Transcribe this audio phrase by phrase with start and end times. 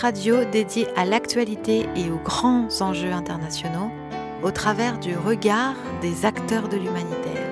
[0.00, 3.90] Radio dédié à l'actualité et aux grands enjeux internationaux
[4.42, 7.50] au travers du regard des acteurs de l'humanitaire.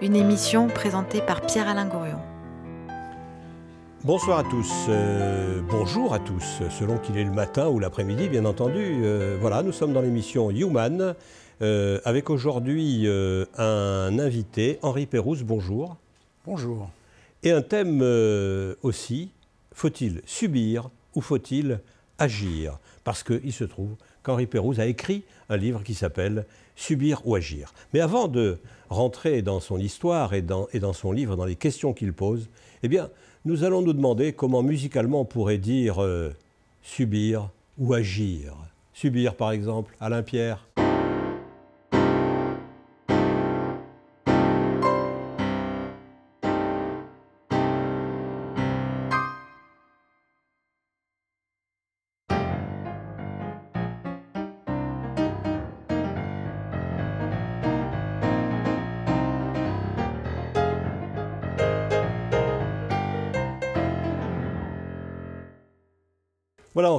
[0.00, 2.20] Une émission présentée par Pierre-Alain Gourion.
[4.02, 8.46] Bonsoir à tous, euh, bonjour à tous, selon qu'il est le matin ou l'après-midi, bien
[8.46, 9.02] entendu.
[9.02, 11.14] Euh, voilà, nous sommes dans l'émission Human,
[11.60, 13.06] euh, avec aujourd'hui
[13.58, 15.96] un invité, Henri Pérouse, bonjour.
[16.46, 16.88] Bonjour.
[17.44, 19.28] Et un thème euh, aussi,
[19.74, 21.80] faut-il subir ou faut-il
[22.18, 22.78] agir?
[23.04, 26.46] Parce qu'il se trouve qu'Henri Pérouse a écrit un livre qui s'appelle
[26.76, 27.72] Subir ou agir.
[27.92, 32.12] Mais avant de rentrer dans son histoire et dans, son livre, dans les questions qu'il
[32.12, 32.48] pose,
[32.82, 32.88] eh
[33.44, 36.32] nous allons nous demander comment musicalement on pourrait dire euh,
[36.82, 38.56] subir ou agir.
[38.92, 40.66] Subir, par exemple, Alain Pierre.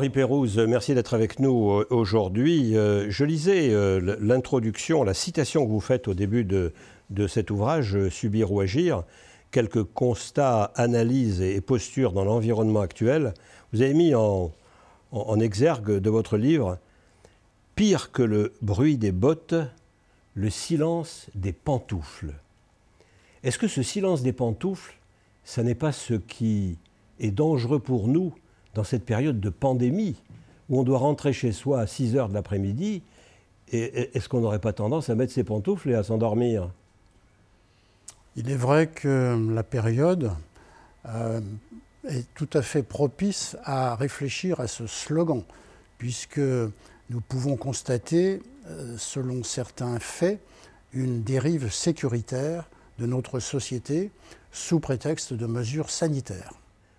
[0.06, 2.78] Henri Pérouse, merci d'être avec nous euh, aujourd'hui.
[2.78, 6.72] Euh, je lisais euh, l'introduction, la citation que vous faites au début de,
[7.28, 9.04] cet ouvrage, Subir ou agir,
[9.50, 13.34] quelques constats, analyses et postures dans l'environnement actuel.
[13.74, 14.52] Vous avez mis en,
[15.12, 16.78] en exergue de votre livre
[17.74, 19.56] Pire que le bruit des bottes,
[20.36, 22.36] le silence des pantoufles.
[23.42, 25.00] Est-ce que ce silence des pantoufles,
[25.44, 26.78] ça n'est pas ce qui
[27.20, 28.36] est dangereux pour nous
[28.76, 30.22] dans cette période de pandémie
[30.70, 33.02] où on doit rentrer chez soi à 6 heures de l'après-midi,
[33.72, 36.70] est-ce qu'on n'aurait pas tendance à mettre ses pantoufles et à s'endormir?
[38.36, 40.32] Il est vrai que la période
[41.08, 41.40] euh,
[42.08, 45.42] est tout à fait propice à réfléchir à ce slogan,
[45.98, 50.40] puisque nous pouvons constater, euh, selon certains faits,
[50.94, 52.70] une dérive sécuritaire
[53.00, 54.12] de notre société
[54.52, 56.54] sous prétexte de mesures sanitaires.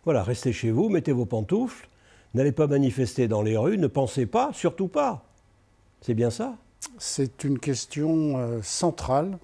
[0.07, 1.89] Voilà, restez chez vous, mettez vos pantoufles,
[2.35, 5.25] n'allez pas manifester dans les rues, ne pensez pas, surtout pas.
[6.01, 6.55] C'est bien ça?
[6.97, 9.37] C'est une question euh, centrale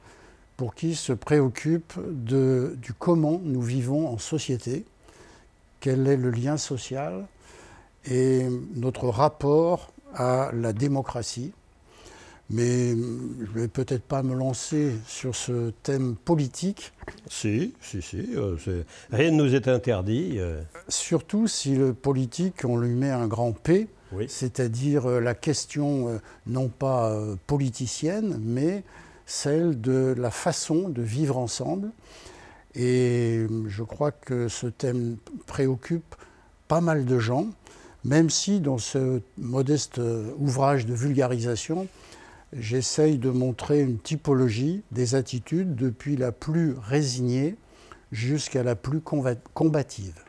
[0.56, 4.84] pour qui se préoccupe du comment nous vivons en société,
[5.80, 7.26] quel est le lien social
[8.08, 8.46] et
[8.76, 11.52] notre rapport à la démocratie.
[12.52, 16.92] Mais je ne vais peut-être pas me lancer sur ce thème politique.
[17.30, 18.28] Si, si, si.
[18.36, 18.56] Euh,
[19.10, 20.34] rien ne nous est interdit.
[20.36, 20.60] Euh.
[20.88, 23.88] Surtout si le politique, on lui met un grand P,
[24.28, 28.84] c'est-à-dire euh, la question non pas politicienne, mais
[29.24, 31.90] celle de la façon de vivre ensemble.
[32.74, 36.14] Et je crois que ce thème préoccupe
[36.68, 37.46] pas mal de gens,
[38.04, 40.00] même si dans ce modeste
[40.38, 41.86] ouvrage de vulgarisation,
[42.52, 47.56] j'essaye de montrer une typologie des attitudes depuis la plus résignée
[48.10, 50.22] jusqu'à la plus combative.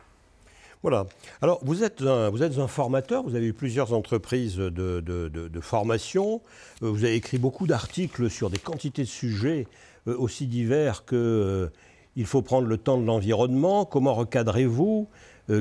[0.83, 1.05] Voilà.
[1.41, 5.59] Alors, vous êtes, un, vous êtes un formateur, vous avez eu plusieurs entreprises de, de,
[5.61, 6.41] formation,
[6.81, 9.65] euh, vous avez écrit beaucoup d'articles sur des quantités de sujets
[10.07, 11.69] euh, aussi divers que euh,
[12.17, 15.07] il faut prendre le temps de l'environnement, comment recadrez-vous,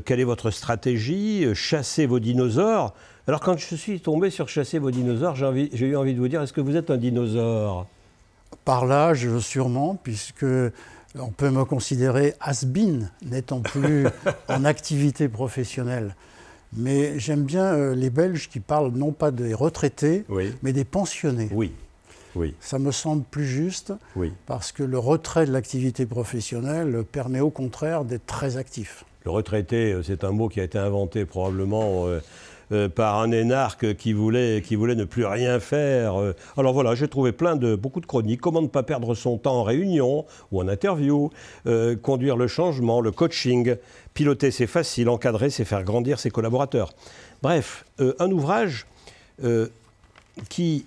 [0.04, 2.94] quelle est votre stratégie, chasser vos dinosaures?
[3.28, 6.42] Alors quand je suis tombé sur chasser vos dinosaures, j'ai eu envie de vous dire,
[6.42, 7.86] est-ce que vous êtes un dinosaure?
[8.64, 10.44] Par l'âge, sûrement, puisque
[11.18, 14.06] on peut me considérer has-been, n'étant plus
[14.48, 16.16] en activité professionnelle.
[16.74, 20.24] Mais j'aime bien euh, les Belges qui parlent non pas des retraités,
[20.62, 21.48] mais des pensionnés.
[21.52, 21.72] Oui.
[22.34, 22.54] Oui.
[22.60, 24.32] Ça me semble plus juste, oui.
[24.46, 29.04] parce que le retrait de l'activité professionnelle permet au contraire d'être très actif.
[29.24, 32.20] Le retraité, euh, c'est un mot qui a été inventé probablement euh,
[32.72, 36.14] euh, par un énarque qui voulait, ne plus rien faire.
[36.56, 38.40] Alors voilà, j'ai trouvé plein de, beaucoup de chroniques.
[38.40, 41.30] Comment ne pas perdre son temps en réunion ou en interview,
[42.02, 43.76] conduire le changement, le coaching,
[44.14, 46.92] piloter c'est facile, encadrer c'est faire grandir ses collaborateurs.
[47.42, 48.86] Bref, un ouvrage
[50.48, 50.86] qui,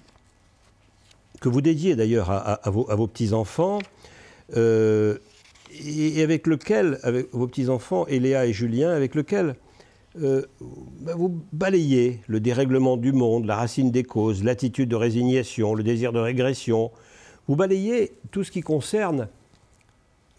[1.39, 3.79] que vous dédiez d'ailleurs à, vos, à vos petits-enfants,
[5.83, 9.55] et avec lequel, avec vos petits-enfants, Eléa et Julien, avec lequel
[10.21, 10.43] euh,
[11.01, 15.83] bah, vous balayez le dérèglement du monde, la racine des causes, l'attitude de résignation, le
[15.83, 16.91] désir de régression.
[17.47, 19.27] Vous balayez tout ce qui concerne,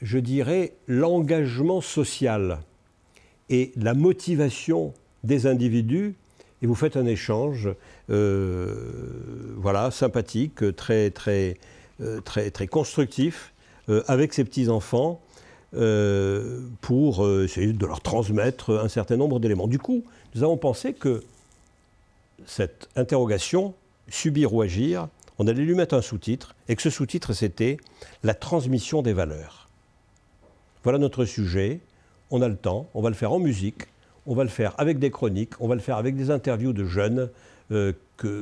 [0.00, 2.61] je dirais, l'engagement social
[3.50, 4.94] et la motivation
[5.25, 6.15] des individus.
[6.62, 7.69] Et vous faites un échange,
[8.09, 8.75] euh,
[9.59, 11.59] voilà, sympathique, très, très,
[12.00, 13.53] euh, très, très constructif
[14.09, 15.21] avec ces petits enfants
[16.80, 19.66] pour essayer de leur transmettre un certain nombre d'éléments.
[19.66, 20.04] Du coup,
[20.34, 21.22] nous avons pensé que
[22.46, 23.74] cette interrogation,
[24.08, 25.08] subir ou agir,
[25.38, 27.76] on allait lui mettre un sous-titre, et que ce sous-titre, c'était
[28.22, 29.68] la transmission des valeurs.
[30.82, 31.80] Voilà notre sujet,
[32.30, 33.82] on a le temps, on va le faire en musique,
[34.26, 36.84] on va le faire avec des chroniques, on va le faire avec des interviews de
[36.84, 37.28] jeunes
[37.70, 37.92] euh,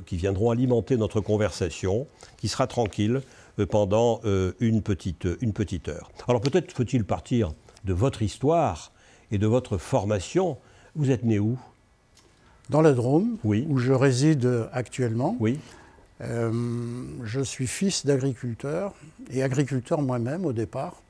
[0.06, 2.06] qui viendront alimenter notre conversation,
[2.36, 3.16] qui sera tranquille.
[3.16, 3.22] euh,
[3.70, 6.10] pendant euh, une, petite, une petite heure.
[6.28, 7.52] Alors peut-être faut-il partir
[7.84, 8.92] de votre histoire
[9.30, 10.58] et de votre formation.
[10.94, 11.58] Vous êtes né où?
[12.70, 13.66] Dans la Drôme, oui.
[13.68, 15.36] où je réside actuellement.
[15.38, 15.58] Oui.
[16.20, 18.94] je suis fils d'agriculteur
[19.30, 21.02] et agriculteur moi-même au départ.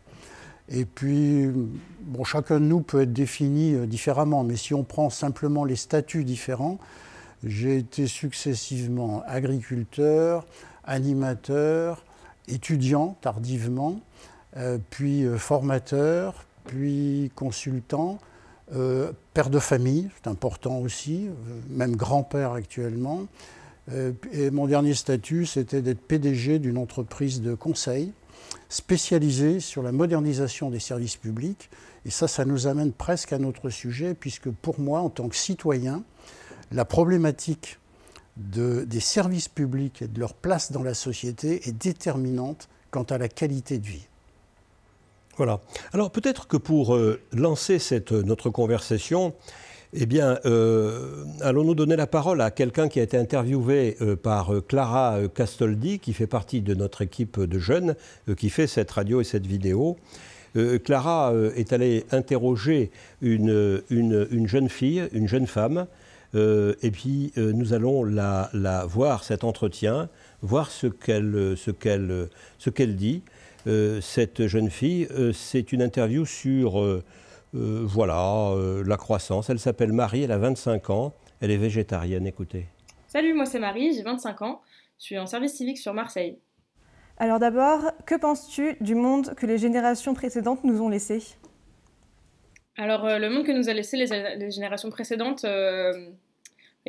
[0.68, 1.46] Et puis,
[2.00, 5.76] bon, chacun de nous peut être défini euh, différemment, mais si on prend simplement les
[5.76, 6.78] statuts différents,
[7.44, 10.46] j'ai été successivement agriculteur,
[10.84, 12.02] animateur,
[12.48, 14.00] étudiant tardivement,
[14.56, 18.18] euh, puis euh, formateur, puis consultant,
[19.34, 21.28] père de famille, c'est important aussi,
[21.68, 23.26] même grand-père actuellement.
[24.32, 28.14] et mon dernier statut, c'était d'être PDG d'une entreprise de conseil
[28.68, 31.70] spécialisé sur la modernisation des services publics.
[32.04, 35.36] Et ça, ça nous amène presque à notre sujet, puisque pour moi, en tant que
[35.36, 36.02] citoyen,
[36.72, 37.78] la problématique
[38.36, 43.28] des services publics et de leur place dans la société est déterminante quant à la
[43.28, 44.06] qualité de vie.
[45.36, 45.60] Voilà.
[45.92, 49.34] Alors peut-être que pour euh, lancer cette, notre conversation,
[49.96, 54.52] eh bien, euh, allons-nous donner la parole à quelqu'un qui a été interviewé euh, par
[54.52, 57.94] euh, Clara Castoldi, qui fait partie de notre équipe de jeunes,
[58.36, 59.96] qui fait cette radio et cette vidéo.
[60.84, 65.88] Clara est allée interroger une, une, jeune fille, une jeune femme,
[66.34, 70.08] et puis nous allons la, la, voir, cet entretien,
[70.42, 72.28] voir ce qu'elle qu'elle
[72.74, 73.22] qu'elle dit.
[74.00, 77.02] cette jeune fille, c'est une interview sur
[77.54, 79.48] euh, voilà, euh, la croissance.
[79.48, 82.66] Elle s'appelle Marie, elle a 25 ans, elle est végétarienne, écoutez.
[83.06, 84.60] Salut, moi c'est Marie, j'ai 25 ans,
[84.98, 86.38] je suis en service civique sur Marseille.
[87.16, 91.22] Alors d'abord, que penses-tu du monde que les générations précédentes nous ont laissé?
[92.76, 95.46] Alors euh, le monde que nous a laissé les, générations précédentes,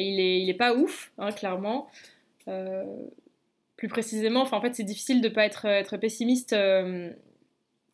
[0.03, 1.89] il, est, il est pas ouf, hein, clairement.
[3.77, 6.55] plus précisément, en fait c'est difficile de ne pas être, être pessimiste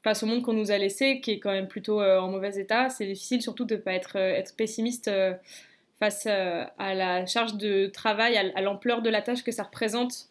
[0.04, 2.60] face au monde qu'on nous a laissé, qui est quand même plutôt euh, en mauvais
[2.60, 5.34] état, c'est difficile surtout de ne pas être, euh, être pessimiste euh,
[6.00, 10.30] face à la charge de travail, à, l'ampleur de la tâche que ça représente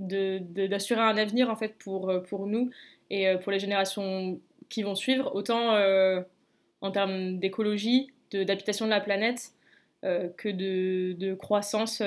[0.00, 2.68] d'assurer un avenir en fait pour, pour nous
[3.10, 5.76] et pour les générations qui vont suivre, autant
[6.80, 9.52] en termes d'écologie, d'habitation de, la planète,
[10.02, 12.02] que de, de croissance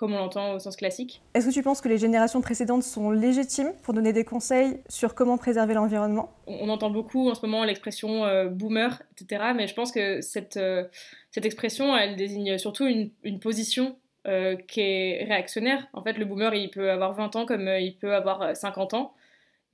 [0.00, 1.20] comme on l'entend au sens classique.
[1.34, 5.14] Est-ce que tu penses que les générations précédentes sont légitimes pour donner des conseils sur
[5.14, 6.32] comment préserver l'environnement?
[6.46, 9.52] On, entend beaucoup en ce moment l'expression euh, boomer, etc.
[9.54, 10.84] Mais je pense que cette, euh,
[11.32, 13.94] cette expression, elle désigne surtout une, une position
[14.26, 15.86] euh, qui est réactionnaire.
[15.92, 19.12] En fait, le boomer, il peut avoir 20 ans comme il peut avoir 50 ans.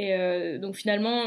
[0.01, 1.23] Et donc finalement,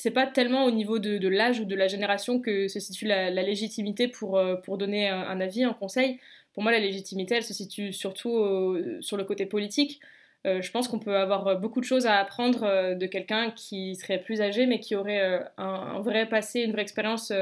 [0.00, 3.30] c'est pas tellement au niveau de, l'âge ou de la génération que se situe la,
[3.30, 6.18] légitimité pour, pour donner un, un avis, un conseil
[6.52, 10.00] pour moi, la légitimité, elle se situe surtout sur le côté politique.
[10.46, 13.94] Euh, je pense qu'on peut avoir beaucoup de choses à apprendre euh, de quelqu'un qui
[13.96, 17.32] serait plus âgé, mais qui aurait euh, un, vrai passé, une vraie expérience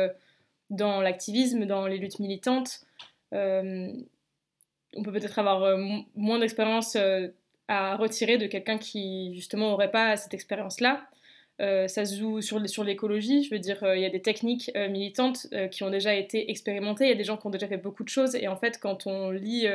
[0.71, 2.81] dans l'activisme, dans les luttes militantes.
[3.33, 5.79] on peut peut-être avoir
[6.15, 6.97] moins d'expérience
[7.69, 11.07] à retirer de quelqu'un qui, justement, n'aurait pas cette expérience-là.
[11.61, 13.43] Euh, ça se joue sur, l'écologie.
[13.43, 16.51] Je veux dire, euh, il y a des techniques euh, militantes qui ont déjà été
[16.51, 17.05] expérimentées.
[17.05, 18.37] Il y a des gens qui ont déjà fait beaucoup de choses.
[18.37, 19.67] Et en fait, quand on lit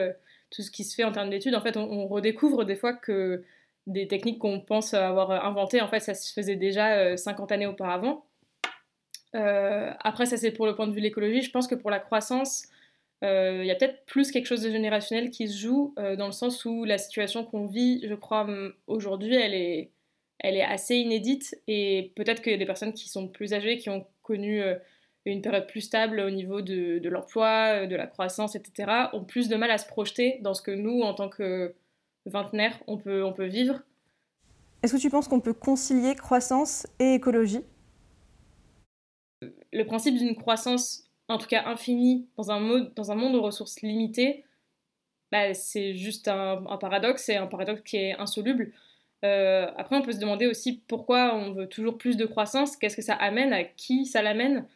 [0.50, 3.44] tout ce qui se fait en termes d'études, en fait, on, redécouvre des fois que
[3.86, 8.26] des techniques qu'on pense avoir inventées, en fait, ça se faisait déjà 50 années auparavant.
[9.34, 11.42] après, ça c'est pour le point de vue de l'écologie.
[11.42, 12.68] Je pense que pour la croissance,
[13.22, 16.64] il y a peut-être plus quelque chose de générationnel qui se joue, dans le sens
[16.66, 18.48] où la situation qu'on vit, je crois,
[18.88, 19.92] aujourd'hui, elle est
[20.44, 23.78] elle est assez inédite et peut-être qu'il y a des personnes qui sont plus âgées,
[23.78, 24.76] qui ont connu euh,
[25.26, 29.48] une période plus stable au niveau de, l'emploi, euh, de la croissance, etc., ont plus
[29.48, 31.74] de mal à se projeter dans ce que nous, en tant que
[32.26, 33.82] vingtenaires, on peut, on peut vivre.
[34.84, 37.62] Est-ce que tu penses qu'on peut concilier croissance et écologie?
[39.72, 43.42] Le principe d'une croissance, en tout cas infinie, dans un, mode, dans un monde aux
[43.42, 44.44] ressources limitées,
[45.32, 48.74] bah, c'est juste un, un paradoxe, c'est un paradoxe qui est insoluble.
[49.24, 52.96] Euh, après, on peut se demander aussi pourquoi on veut toujours plus de croissance, qu'est-ce
[52.96, 54.68] que ça amène, à qui ça l'amène.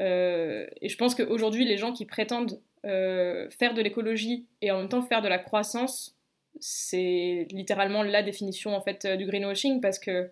[0.00, 4.78] Euh, et je pense qu'aujourd'hui, les gens qui prétendent euh, faire de l'écologie et en
[4.78, 6.16] même temps faire de la croissance,
[6.60, 10.30] c'est littéralement la définition en fait du greenwashing parce que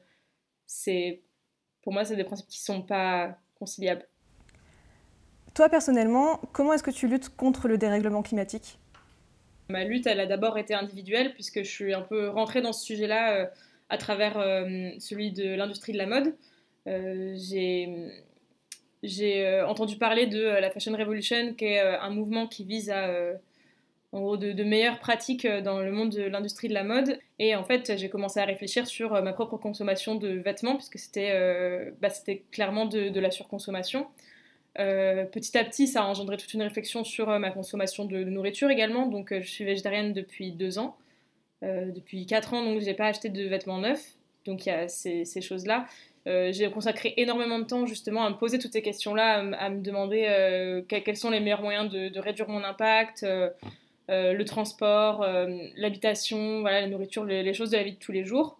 [0.66, 1.22] c'est
[1.82, 4.06] pour moi, c'est des principes qui ne sont pas conciliables.
[5.54, 8.78] Toi, personnellement, comment est-ce que tu luttes contre le dérèglement climatique?
[9.72, 12.84] Ma lutte, elle a d'abord été individuelle, puisque je suis un peu rentrée dans ce
[12.84, 13.46] sujet-là euh,
[13.88, 16.34] à travers euh, celui de l'industrie de la mode.
[16.86, 17.34] Euh,
[19.02, 23.10] j'ai entendu parler de la Fashion Revolution, qui est un mouvement qui vise à
[24.12, 27.18] en gros de, meilleures pratiques dans le monde de l'industrie de la mode.
[27.38, 31.92] Et en fait, j'ai commencé à réfléchir sur ma propre consommation de vêtements, puisque c'était
[32.00, 32.10] bah,
[32.52, 34.06] clairement de, de, la surconsommation.
[34.78, 38.24] Euh, petit à petit, ça a engendré toute une réflexion sur euh, ma consommation de,
[38.24, 39.06] nourriture également.
[39.06, 40.96] Donc, euh, je suis végétarienne depuis deux ans.
[41.62, 44.14] depuis quatre ans, donc, j'ai pas acheté de vêtements neufs.
[44.46, 45.86] Donc, il y a ces, choses-là.
[46.26, 50.82] j'ai consacré énormément de temps justement à me poser toutes ces questions-là, à, me demander
[50.88, 53.24] quels sont les meilleurs moyens de, réduire mon impact,
[54.08, 55.24] le transport,
[55.76, 58.58] l'habitation, voilà, la nourriture, les, choses de la vie de tous les jours.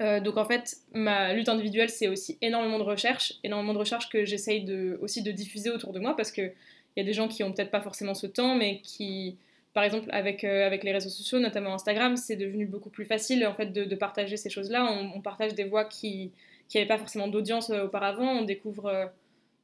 [0.00, 4.08] Euh, donc en fait, ma lutte individuelle, c'est aussi énormément de recherche, énormément de recherche
[4.08, 6.52] que j'essaye de, aussi de diffuser autour de moi parce qu'il
[6.96, 9.36] y a des gens qui ont peut-être pas forcément ce temps, mais qui,
[9.74, 13.44] par exemple, avec, euh, avec les réseaux sociaux, notamment Instagram, c'est devenu beaucoup plus facile
[13.46, 14.88] en fait de, partager ces choses-là.
[15.14, 16.30] On, partage des voix qui
[16.72, 19.10] n'avaient pas forcément d'audience euh, auparavant, on découvre,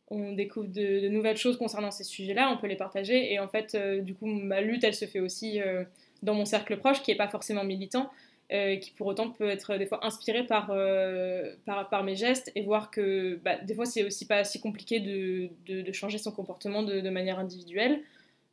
[0.09, 3.33] on découvre de, nouvelles choses concernant ces sujets-là, on peut les partager.
[3.33, 5.61] Et en fait, du coup, ma lutte, elle se fait aussi
[6.25, 8.11] dans mon cercle proche, qui n'est pas forcément militant,
[8.53, 12.53] euh, qui pour autant peut être des fois inspiré par, euh, par, par, mes gestes
[12.55, 16.31] et voir que bah, des fois c'est aussi pas si compliqué de, de, changer son
[16.31, 18.03] comportement de, de manière individuelle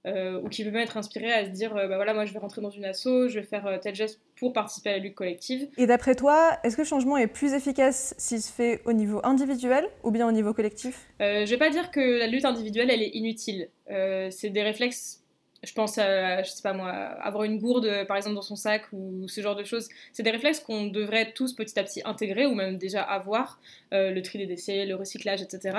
[0.07, 2.39] euh, ou qui peut même être inspiré à se dire bah voilà moi je vais
[2.39, 5.67] rentrer dans une asso, je vais faire tel geste pour participer à la lutte collective.
[5.77, 9.19] Et d'après toi, est-ce que le changement est plus efficace s'il se fait au niveau
[9.25, 11.09] individuel ou bien au niveau collectif?
[11.19, 13.67] Je vais pas dire que la lutte individuelle elle est inutile.
[13.87, 15.20] c'est des réflexes
[15.63, 18.85] je pense à, je sais pas moi, avoir une gourde par exemple dans son sac
[18.93, 19.89] ou ce genre de choses.
[20.11, 23.59] C'est des réflexes qu'on devrait tous petit à petit intégrer ou même déjà avoir,
[23.93, 25.77] euh, le tri des décès, le recyclage, etc.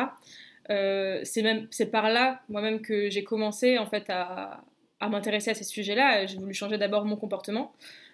[0.71, 4.62] Euh, c'est même c'est par là moi-même que j'ai commencé en fait à,
[5.01, 6.27] m'intéresser à ces sujets-là.
[6.27, 7.73] J'ai voulu changer d'abord mon comportement.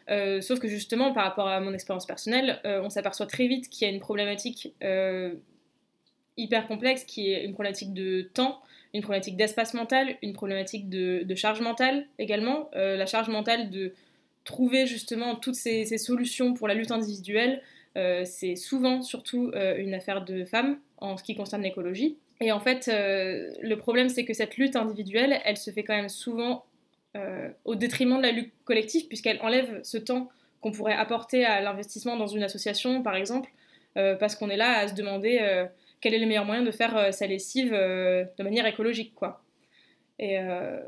[0.09, 3.87] Euh, sauf que justement, par rapport à mon expérience personnelle, on s'aperçoit très vite qu'il
[3.87, 4.75] y a une problématique
[6.39, 8.63] hyper complexe qui est une problématique de temps,
[8.95, 12.71] une problématique d'espace mental, une problématique de, charge mentale également.
[12.75, 13.93] Euh, la charge mentale de
[14.45, 17.63] trouver justement toutes ces, solutions pour la lutte individuelle,
[17.97, 22.17] euh, c'est souvent surtout euh, une affaire de femmes en ce qui concerne l'écologie.
[22.41, 26.09] Et en fait, le problème, c'est que cette lutte individuelle, elle se fait quand même
[26.09, 26.65] souvent
[27.65, 30.29] au détriment de la lutte collective, puisqu'elle enlève ce temps
[30.61, 33.51] qu'on pourrait apporter à l'investissement dans une association, par exemple,
[33.95, 35.67] parce qu'on est là à se demander
[36.01, 39.43] quel est le meilleur moyen de faire euh, sa lessive euh, de manière écologique, quoi.
[40.19, 40.81] Et euh,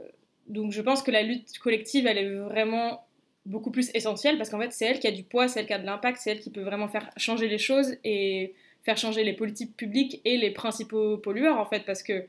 [0.46, 3.06] donc je pense que la lutte collective, elle est vraiment
[3.46, 5.72] beaucoup plus essentielle parce qu'en fait, c'est elle qui a du poids, c'est elle qui
[5.72, 9.24] a de l'impact, c'est elle qui peut vraiment faire changer les choses et faire changer
[9.24, 12.24] les politiques publiques et les principaux pollueurs, en fait, parce que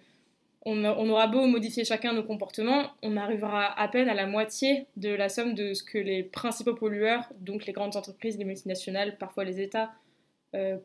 [0.63, 5.09] on, aura beau modifier chacun nos comportements, on arrivera à peine à la moitié de
[5.09, 9.43] la somme de ce que les principaux pollueurs, donc les grandes entreprises, les multinationales, parfois
[9.43, 9.91] les États,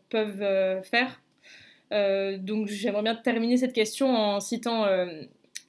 [0.08, 1.20] peuvent faire.
[1.92, 5.06] Euh, donc j'aimerais bien terminer cette question en citant euh,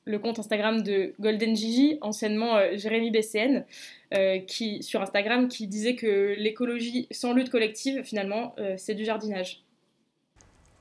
[0.06, 3.66] le compte Instagram de Golden Gigi, anciennement euh, Jérémy BCN,
[4.48, 9.66] qui, sur Instagram, qui disait que l'écologie sans lutte collective, finalement, c'est du jardinage.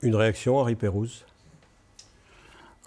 [0.01, 1.25] Une réaction, Henri Pérouse?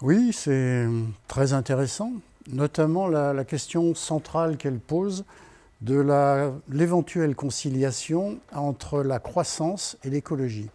[0.01, 0.87] Oui, c'est
[1.27, 2.13] très intéressant,
[2.51, 5.25] notamment la, la question centrale qu'elle pose
[5.81, 6.03] de
[6.69, 10.71] l'éventuelle conciliation entre la croissance et l'écologie.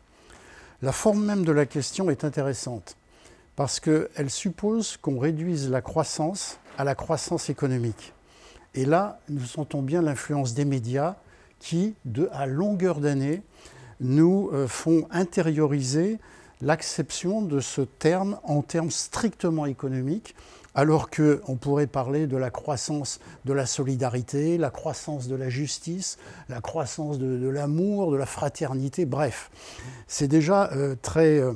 [0.82, 2.96] La forme même de la question est intéressante
[3.56, 8.12] parce qu'elle suppose qu'on réduise la croissance à la croissance économique.
[8.74, 11.16] Et là, nous sentons bien l'influence des médias
[11.58, 13.42] qui, de, à longueur d'année,
[14.00, 16.18] nous euh, font intérioriser
[16.60, 20.34] l'acception de ce terme en termes strictement économiques,
[20.76, 26.18] alors qu'on pourrait parler de la croissance de la solidarité, la croissance de la justice,
[26.50, 29.50] la croissance de, l'amour, de la fraternité, bref.
[30.06, 31.54] C'est déjà euh, très euh,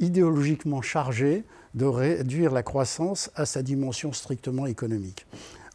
[0.00, 5.26] idéologiquement chargé de réduire la croissance à sa dimension strictement économique.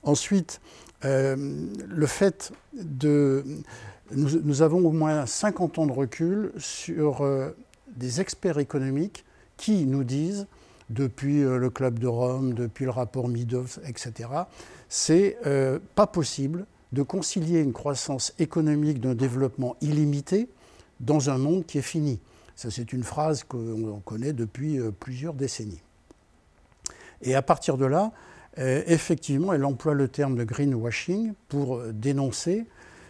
[0.02, 0.60] Ensuite,
[1.06, 1.36] euh,
[1.88, 3.44] le fait de...
[4.12, 7.28] Nous, nous, avons au moins 50 ans de recul sur
[7.98, 9.26] des experts économiques
[9.58, 10.48] qui nous disent
[10.90, 14.30] depuis euh, le Club de Rome, depuis le rapport Meadows, etc.,
[14.90, 20.48] c'est euh, pas possible de concilier une croissance économique d'un développement illimité
[21.00, 22.20] dans un monde qui est fini.
[22.56, 25.82] Ça, c'est une phrase qu'on connaît depuis euh, plusieurs décennies.
[27.22, 28.12] Et à partir de là,
[28.58, 32.66] effectivement, elle emploie le terme de greenwashing pour dénoncer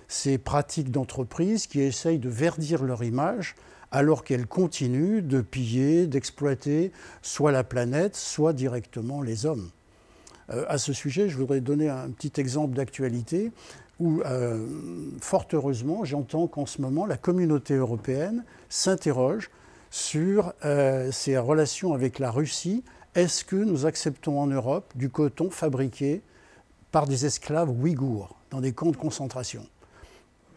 [0.08, 3.56] ces pratiques d'entreprise qui essayent de verdir leur image
[3.92, 6.92] alors qu'elle continue de piller, d'exploiter
[7.22, 9.70] soit la planète, soit directement les hommes.
[10.50, 13.52] Euh, à ce sujet, je voudrais donner un petit exemple d'actualité
[14.00, 14.68] où, euh,
[15.20, 19.50] fort heureusement, j'entends qu'en ce moment, la communauté européenne s'interroge
[19.90, 22.84] sur euh, ses relations avec la Russie.
[23.16, 26.22] Est-ce que nous acceptons en Europe du coton fabriqué
[26.92, 29.66] par des esclaves ouïghours dans des camps de concentration?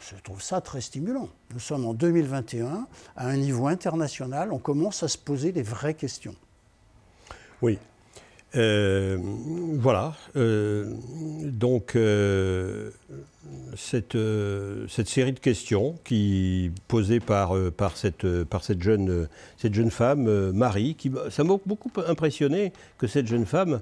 [0.00, 1.28] Je trouve ça très stimulant.
[1.52, 5.94] Nous sommes en 2021, à un niveau international, on commence à se poser des vraies
[5.94, 6.34] questions.
[7.62, 7.78] Oui.
[8.56, 9.18] Euh,
[9.78, 10.14] voilà.
[10.36, 10.92] Euh,
[11.44, 12.90] donc, euh,
[13.76, 14.16] cette,
[15.06, 17.54] série de questions qui posées par,
[17.96, 18.26] cette
[18.82, 19.28] jeune
[19.90, 23.80] femme, Marie, qui, ça m'a beaucoup impressionné que cette jeune femme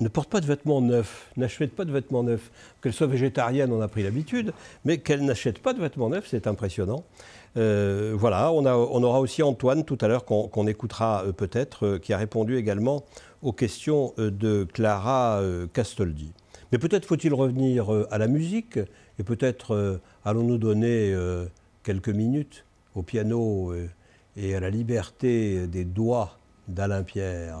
[0.00, 2.50] ne porte pas de vêtements neufs, n'achète pas de vêtements neufs.
[2.82, 4.52] Qu'elle soit végétarienne, on a pris l'habitude,
[4.84, 7.04] mais qu'elle n'achète pas de vêtements neufs, c'est impressionnant.
[7.56, 8.64] Euh, voilà, on,
[9.02, 13.04] aura aussi Antoine tout à l'heure qu'on écoutera euh, peut-être, euh, qui a répondu également
[13.42, 15.40] aux questions de Clara
[15.72, 16.32] Castoldi.
[16.72, 18.78] Mais peut-être faut-il revenir à la musique
[19.18, 21.16] et peut-être allons-nous donner
[21.82, 23.72] quelques minutes au piano
[24.36, 26.38] et à la liberté des doigts
[26.68, 27.56] d'Alain Pierre.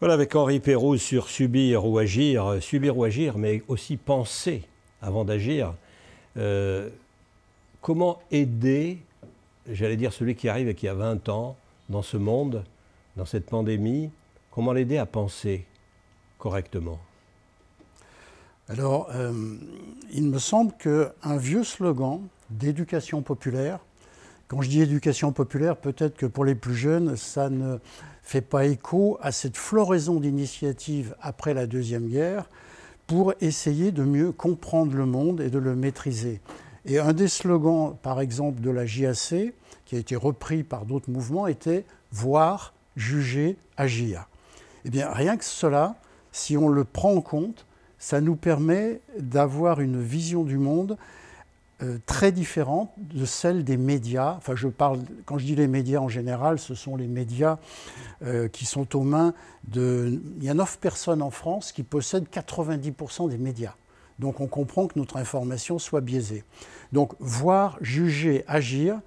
[0.00, 4.62] Voilà, avec Henri Perrault sur subir ou agir, euh, subir ou agir, mais aussi penser
[5.02, 5.74] avant d'agir.
[6.36, 6.88] Euh,
[7.80, 8.98] comment aider,
[9.68, 11.56] j'allais dire, celui qui arrive et qui a 20 ans
[11.88, 12.62] dans ce monde,
[13.16, 14.10] dans cette pandémie,
[14.52, 15.66] comment l'aider à penser
[16.38, 17.00] correctement?
[18.68, 19.32] Alors, euh,
[20.12, 23.80] il me semble qu'un vieux slogan d'éducation populaire,
[24.48, 27.78] quand je dis éducation populaire, peut-être que pour les plus jeunes, ça ne
[28.22, 32.48] fait pas écho à cette floraison d'initiatives après la Deuxième Guerre
[33.06, 36.40] pour essayer de mieux comprendre le monde et de le maîtriser.
[36.86, 39.52] Et un des slogans, par exemple, de la JAC,
[39.84, 44.28] qui a été repris par d'autres mouvements, était voir, juger, agir.
[44.86, 45.96] Eh bien, rien que cela,
[46.32, 47.66] si on le prend en compte,
[47.98, 50.96] ça nous permet d'avoir une vision du monde
[51.82, 54.34] euh, très différente de celle des médias.
[54.36, 57.58] Enfin, je parle, quand je dis les médias en général, ce sont les médias
[58.22, 59.32] euh, qui sont aux mains
[59.68, 60.20] de.
[60.38, 63.74] Il y a 9 personnes en France qui possèdent 90% des médias.
[64.18, 66.42] Donc on comprend que notre information soit biaisée.
[66.92, 69.00] Donc voir, juger, agir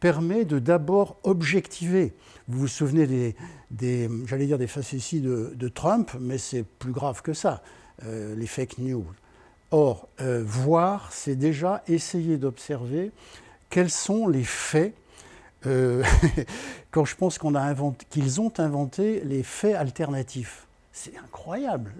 [0.00, 2.14] permet de d'abord objectiver.
[2.46, 3.34] Vous vous souvenez
[3.70, 7.62] des, j'allais dire des facéties de, de Trump, mais c'est plus grave que ça,
[8.04, 9.06] euh, les fake news.
[9.70, 13.12] Or, euh, voir, c'est déjà essayer d'observer
[13.68, 14.94] quels sont les faits.
[15.66, 16.02] Euh,
[16.90, 21.92] quand je pense qu'on a inventé, qu'ils ont inventé les faits alternatifs, c'est incroyable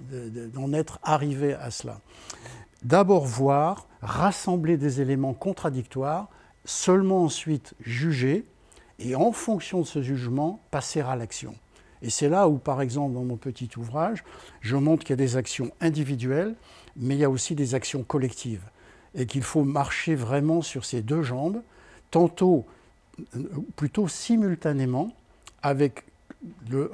[0.55, 2.01] d'en être arrivé à cela.
[2.83, 6.29] D'abord voir, rassembler des éléments contradictoires,
[6.65, 8.45] seulement ensuite juger,
[8.99, 11.55] et en fonction de ce jugement, passer à l'action.
[12.03, 14.25] Et c'est là où, par exemple, dans mon petit ouvrage,
[14.61, 16.55] je montre qu'il y a des actions individuelles,
[16.97, 18.65] mais il y a aussi des actions collectives,
[19.15, 21.63] et qu'il faut marcher vraiment sur ces deux jambes,
[22.11, 22.67] tantôt,
[23.77, 25.11] plutôt simultanément,
[25.63, 26.05] avec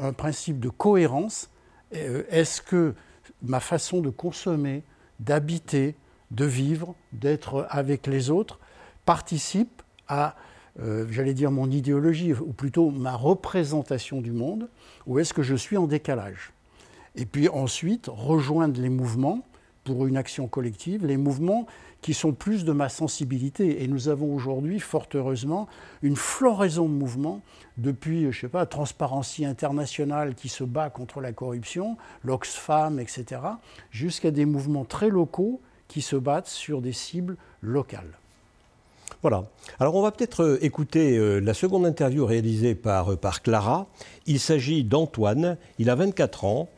[0.01, 1.51] un principe de cohérence.
[1.95, 2.95] Euh, est-ce que
[3.43, 4.83] ma façon de consommer,
[5.21, 5.95] d'habiter,
[6.31, 8.59] de vivre, d'être avec les autres,
[9.05, 10.35] participe à,
[10.81, 14.69] euh, j'allais dire, mon idéologie, ou plutôt ma représentation du monde,
[15.07, 16.53] ou est-ce que je suis en décalage?
[17.17, 19.47] Et puis ensuite, rejoindre les mouvements
[19.85, 21.67] pour une action collective, les mouvements
[22.01, 23.83] qui sont plus de ma sensibilité.
[23.83, 25.69] Et nous avons aujourd'hui, fort heureusement,
[26.03, 27.41] une floraison de mouvements,
[27.79, 33.41] depuis, je sais pas, Transparency International qui se bat contre la corruption, l'Oxfam, etc.,
[33.91, 38.19] jusqu'à des mouvements très locaux qui se battent sur des cibles locales.
[39.23, 39.45] Voilà.
[39.81, 43.87] Alors on va peut-être euh, écouter euh, la seconde interview réalisée euh, par Clara.
[44.27, 46.69] Il s'agit d'Antoine, il a 24 ans.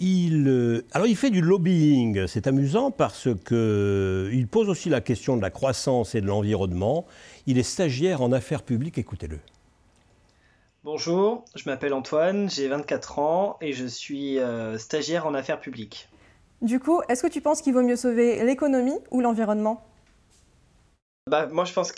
[0.00, 5.42] Il, alors il fait du lobbying, c'est amusant parce qu'il pose aussi la question de
[5.42, 7.06] la croissance et de l'environnement.
[7.46, 9.38] Il est stagiaire en affaires publiques, écoutez-le.
[10.82, 14.38] Bonjour, je m'appelle Antoine, j'ai 24 ans et je suis
[14.76, 16.08] stagiaire en affaires publiques.
[16.60, 19.82] Du coup, est-ce que tu penses qu'il vaut mieux sauver l'économie ou l'environnement?
[21.30, 21.92] Bah, moi, je pense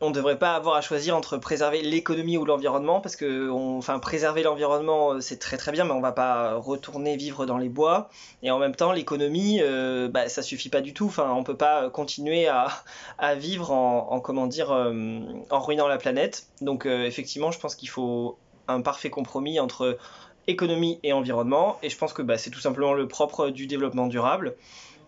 [0.00, 3.98] qu'on ne devrait pas avoir à choisir entre préserver l'économie ou l'environnement, parce que enfin,
[3.98, 7.68] préserver l'environnement, euh, c'est très très bien, mais on va pas retourner vivre dans les
[7.68, 8.08] bois.
[8.42, 11.06] Et en même temps, l'économie, euh, bah, ça suffit pas du tout.
[11.06, 12.70] Enfin, on peut pas continuer à,
[13.36, 16.46] vivre en, comment dire, euh, en ruinant la planète.
[16.62, 19.98] Donc, euh, effectivement, je pense qu'il faut un parfait compromis entre
[20.46, 21.78] économie et environnement.
[21.82, 24.56] Et je pense que bah, c'est tout simplement le propre du développement durable.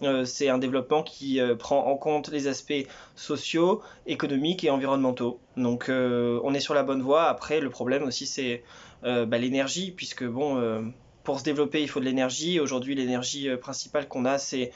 [0.03, 5.41] Euh, c'est un développement qui euh, prend en compte les aspects sociaux, économiques et environnementaux.
[5.57, 7.25] Donc euh, on est sur la bonne voie.
[7.25, 8.63] Après, le problème aussi, c'est
[9.03, 10.93] bah, l'énergie, puisque bon,
[11.25, 12.61] pour se développer, il faut de l'énergie.
[12.61, 14.71] Aujourd'hui, l'énergie principale qu'on a, c'est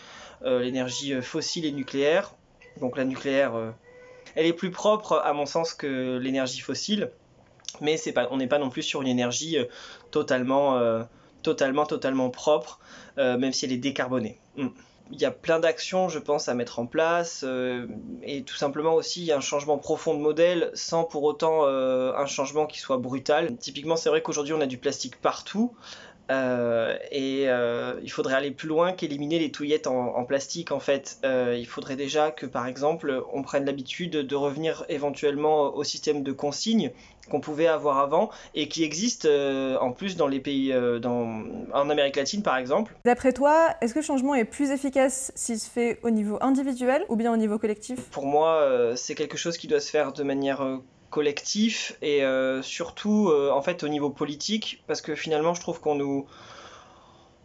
[0.44, 2.34] l'énergie fossile et nucléaire.
[2.80, 3.52] Donc la nucléaire,
[4.34, 7.12] elle est plus propre à mon sens que l'énergie fossile,
[7.80, 9.58] mais pas, on n'est pas non plus sur une énergie
[10.10, 10.76] totalement,
[11.44, 12.80] totalement, totalement propre,
[13.16, 14.40] même si elle est décarbonée.
[14.56, 14.70] Hmm
[15.12, 17.86] il y a plein d'actions, je pense, à mettre en place, euh,
[18.22, 22.66] et tout simplement aussi un changement profond de modèle, sans pour autant euh, un changement
[22.66, 23.56] qui soit brutal.
[23.56, 25.74] Typiquement, c'est vrai qu'aujourd'hui, on a du plastique partout,
[26.30, 27.46] euh, et
[28.02, 31.18] il faudrait aller plus loin qu'éliminer les touillettes en, plastique, en fait.
[31.24, 36.32] il faudrait déjà que, par exemple, on prenne l'habitude de revenir éventuellement au système de
[36.32, 36.92] consigne
[37.30, 41.42] qu'on pouvait avoir avant et qui existe euh, en plus dans les pays, euh, dans,
[41.72, 42.94] en Amérique latine par exemple.
[43.04, 47.04] D'après toi, est-ce que le changement est plus efficace s'il se fait au niveau individuel
[47.08, 48.00] ou bien au niveau collectif?
[48.10, 50.62] Pour moi, euh, c'est quelque chose qui doit se faire de manière
[51.10, 52.22] collective et
[52.62, 56.26] surtout en fait au niveau politique parce que finalement je trouve qu'on nous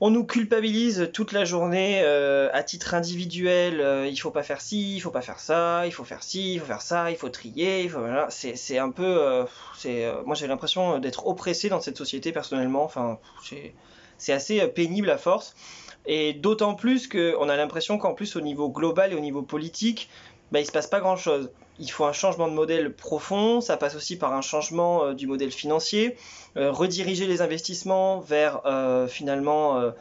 [0.04, 3.80] on nous culpabilise toute la journée euh, à titre individuel.
[3.80, 6.56] Euh, il faut pas faire ci, il faut pas faire ça, il faut faire ci,
[6.56, 7.88] il faut faire ça, il faut trier.
[7.88, 8.28] voilà.
[8.32, 9.06] C'est un peu.
[9.06, 9.46] Euh,
[9.78, 12.84] c'est moi j'ai l'impression d'être oppressé dans cette société personnellement.
[12.84, 13.20] Enfin,
[14.18, 15.56] c'est assez pénible à force.
[16.08, 20.10] Et d'autant plus qu'on a l'impression qu'en plus au niveau global et au niveau politique,
[20.52, 23.76] bah, il se passe pas grand chose il faut un changement de modèle profond, ça
[23.76, 26.16] passe aussi par un changement euh, du modèle financier,
[26.56, 29.92] euh, rediriger les investissements vers euh, finalement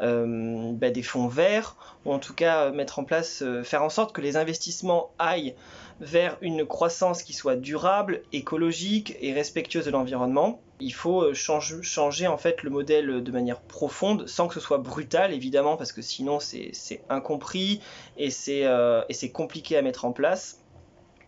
[0.00, 4.20] bah, des fonds verts, ou en tout cas mettre en place, faire en sorte que
[4.20, 5.54] les investissements aillent
[6.00, 10.60] vers une croissance qui soit durable, écologique et respectueuse de l'environnement.
[10.78, 14.78] Il faut changer, changer en fait le modèle de manière profonde, sans que ce soit
[14.78, 17.80] brutal évidemment, parce que sinon c'est incompris
[18.16, 20.57] et c'est compliqué à mettre en place.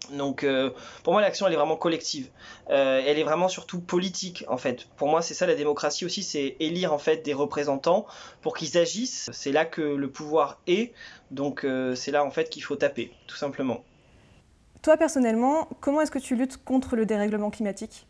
[0.09, 0.71] Donc euh,
[1.05, 2.31] pour moi l'action elle est vraiment collective.
[2.71, 4.89] Euh, elle est vraiment surtout politique en fait.
[4.97, 8.07] Pour moi c'est ça la démocratie aussi, c'est élire en fait des représentants
[8.41, 9.31] pour qu'ils agissent.
[9.33, 10.93] C'est là que le pouvoir est.
[11.31, 13.85] Donc euh, c'est là en fait qu'il faut taper tout simplement.
[14.83, 18.07] Toi personnellement, comment est-ce que tu luttes contre le dérèglement climatique?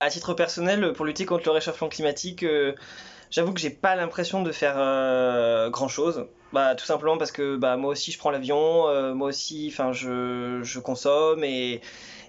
[0.00, 2.44] À titre personnel, pour lutter contre le réchauffement climatique,
[3.30, 4.74] j'avoue que j'ai pas l'impression de faire
[5.70, 9.26] grand chose Bah, tout simplement parce que bah, moi aussi je prends l'avion, euh, moi
[9.30, 11.80] aussi je, je, consomme et,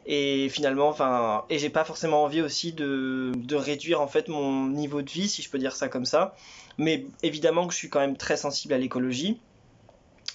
[0.07, 4.65] et finalement enfin et j'ai pas forcément envie aussi de, de, réduire en fait mon
[4.65, 6.33] niveau de vie si je peux dire ça comme ça.
[6.79, 9.39] Mais évidemment que je suis quand même très sensible à l'écologie.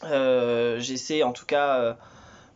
[0.04, 1.96] Euh, j'essaie en tout cas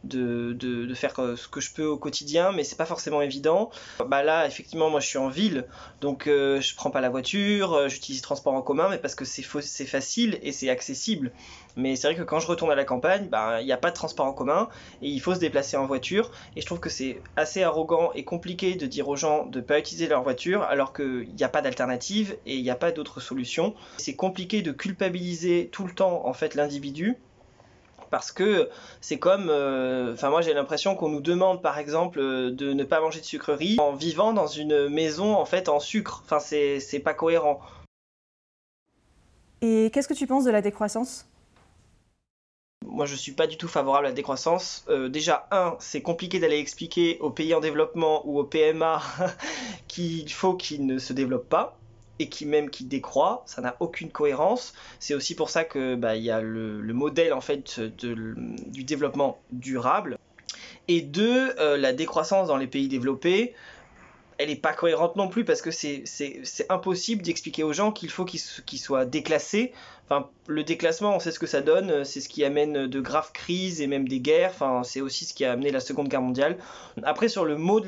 [0.05, 3.71] de, de, faire ce que je peux au quotidien, mais c'est pas forcément évident.
[4.07, 5.67] Bah là, effectivement, moi je suis en ville,
[6.01, 9.25] donc euh, je prends pas la voiture, euh, j'utilise transport en commun, mais parce que
[9.25, 11.33] c'est c'est facile et c'est accessible.
[11.77, 13.91] Mais c'est vrai que quand je retourne à la campagne, bah, il n'y a pas
[13.91, 14.69] de transport en commun
[15.03, 16.31] et il faut se déplacer en voiture.
[16.57, 19.79] Et je trouve que c'est assez arrogant et compliqué de dire aux gens de pas
[19.79, 23.21] utiliser leur voiture alors qu'il n'y a pas d'alternative et il n'y a pas d'autre
[23.21, 23.75] solution.
[23.99, 27.17] C'est compliqué de culpabiliser tout le temps en fait l'individu
[28.15, 32.53] parce que c'est comme, euh, enfin moi j'ai l'impression qu'on nous demande par exemple euh,
[32.53, 36.23] de ne pas manger de sucreries en vivant dans une maison en fait en sucre.
[36.25, 37.61] Enfin c'est pas cohérent.
[39.63, 41.27] Et qu'est-ce que tu penses de la décroissance?
[42.87, 44.85] Moi, je suis pas du tout favorable à la décroissance.
[44.89, 49.03] Euh, déjà, un, c'est compliqué d'aller expliquer aux pays en développement ou aux PMA
[49.89, 51.77] qu'il faut qu'ils ne se développent pas
[52.19, 54.75] et qui même qui décroît, ça n'a aucune cohérence.
[55.01, 59.39] C'est aussi pour ça que bah, il y a le, modèle en fait du développement
[59.53, 60.19] durable.
[60.87, 63.55] Et deux, euh, la décroissance dans les pays développés,
[64.39, 66.05] elle n'est pas cohérente non plus parce que c'est
[66.69, 68.41] impossible d'expliquer aux gens qu'il faut qu'ils
[68.81, 69.73] soient déclassés.
[70.05, 73.33] Enfin, le déclassement, on sait ce que ça donne, c'est ce qui amène de graves
[73.33, 74.51] crises et même des guerres.
[74.53, 76.59] Enfin, c'est aussi ce qui a amené la Seconde Guerre mondiale.
[77.05, 77.81] Après, sur le mot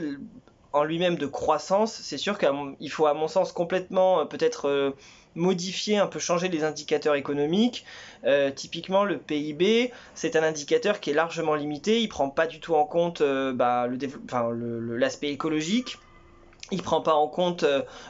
[0.72, 4.90] en lui-même de croissance, c'est sûr qu'il faut à mon sens complètement euh, peut-être euh,
[5.34, 7.84] modifier, un peu changer les indicateurs économiques.
[8.24, 12.00] Euh, typiquement, le PIB, c'est un indicateur qui est largement limité.
[12.00, 15.98] Il prend pas du tout en compte bah, l'aspect écologique.
[16.72, 17.64] Il prend pas en compte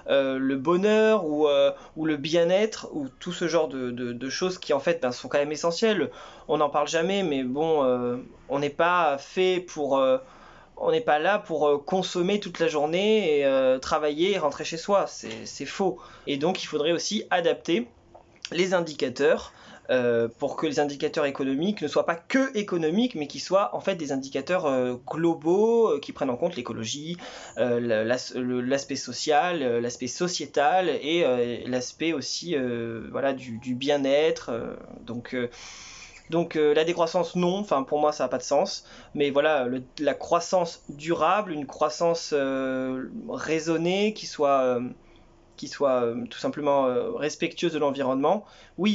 [0.08, 1.46] le bonheur ou,
[2.06, 5.52] le bien-être ou tout ce genre de, choses qui en fait ben, sont quand même
[5.52, 6.10] essentielles.
[6.46, 10.00] On n'en parle jamais, mais bon, on n'est pas fait pour
[10.76, 14.64] on n'est pas là pour euh, consommer toute la journée et euh, travailler et rentrer
[14.64, 15.06] chez soi.
[15.06, 15.98] C'est faux.
[16.26, 17.88] Et donc il faudrait aussi adapter
[18.52, 19.52] les indicateurs
[19.88, 23.80] euh, pour que les indicateurs économiques ne soient pas que économiques, mais qui soient en
[23.80, 27.16] fait des indicateurs globaux qui prennent en compte l'écologie,
[27.56, 32.56] l'aspect social, l'aspect sociétal et l'aspect aussi
[33.10, 34.50] voilà du, du bien-être.
[35.02, 35.36] donc
[36.30, 38.84] donc euh, la décroissance, non, enfin pour moi ça n'a pas de sens.
[39.14, 39.68] Mais voilà,
[40.00, 44.80] la croissance durable, une croissance euh, raisonnée qui soit, euh,
[45.56, 48.44] qui soit tout simplement respectueuse de l'environnement,
[48.78, 48.94] oui.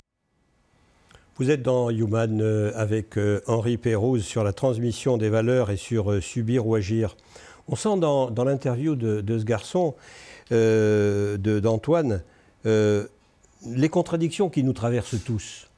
[1.38, 2.41] Vous êtes dans Human
[2.76, 3.17] avec
[3.48, 7.15] Henri Pérouse sur la transmission des valeurs et sur subir ou agir.
[7.67, 9.96] On sent dans, l'interview de, de, ce garçon,
[10.52, 12.22] d'Antoine,
[12.63, 15.70] les contradictions qui nous traversent tous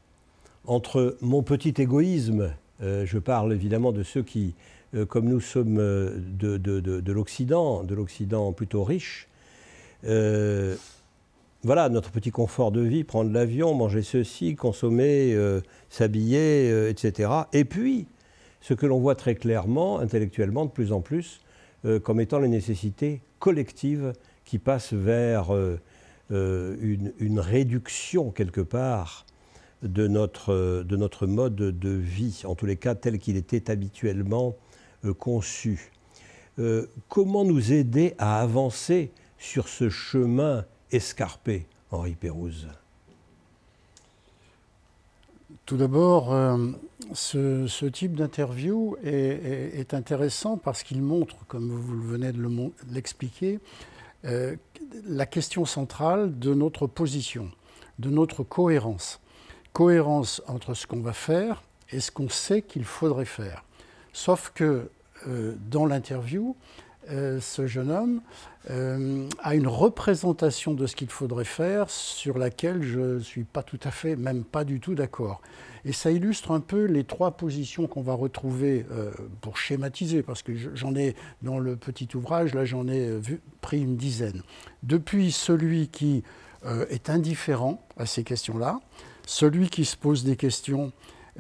[0.66, 4.56] entre mon petit égoïsme, euh, je parle évidemment de ceux qui,
[4.96, 9.28] euh, comme nous sommes euh, de, de, l'Occident, de l'Occident plutôt riche,
[11.66, 15.34] voilà, notre petit confort de vie, prendre l'avion, manger ceci, consommer,
[15.90, 17.30] s'habiller, etc.
[17.54, 18.06] Et puis,
[18.60, 21.40] ce que l'on voit très clairement, intellectuellement, de plus en plus,
[22.04, 24.12] comme étant les nécessités collectives
[24.44, 25.52] qui passent vers
[26.32, 29.26] une, une, réduction, quelque part,
[29.84, 34.56] de notre, de notre mode de vie, en tous les cas tel qu'il était habituellement
[35.06, 35.92] euh, conçu.
[36.60, 42.68] Euh, comment nous aider à avancer sur ce chemin escarpé, Henri Pérouse?
[45.66, 46.72] Tout d'abord, euh,
[47.14, 53.60] ce, type d'interview est, intéressant parce qu'il montre, comme vous venez de l'expliquer,
[54.24, 57.50] la question centrale de notre position,
[58.00, 59.20] de notre cohérence
[59.74, 63.64] cohérence entre ce qu'on va faire et ce qu'on sait qu'il faudrait faire.
[64.14, 64.90] Sauf que
[65.28, 66.56] euh, dans l'interview,
[67.10, 68.22] euh, ce jeune homme
[68.70, 73.64] euh, a une représentation de ce qu'il faudrait faire sur laquelle je ne suis pas
[73.64, 75.42] tout à fait, même pas du tout d'accord.
[75.86, 78.86] Et ça illustre un peu les trois positions qu'on va retrouver
[79.42, 83.82] pour schématiser, parce que j'en ai dans le petit ouvrage, là j'en ai vu, pris
[83.82, 84.44] une dizaine.
[84.84, 86.24] Depuis celui qui
[86.90, 88.80] est indifférent à ces questions-là,
[89.26, 90.92] celui qui se pose des questions,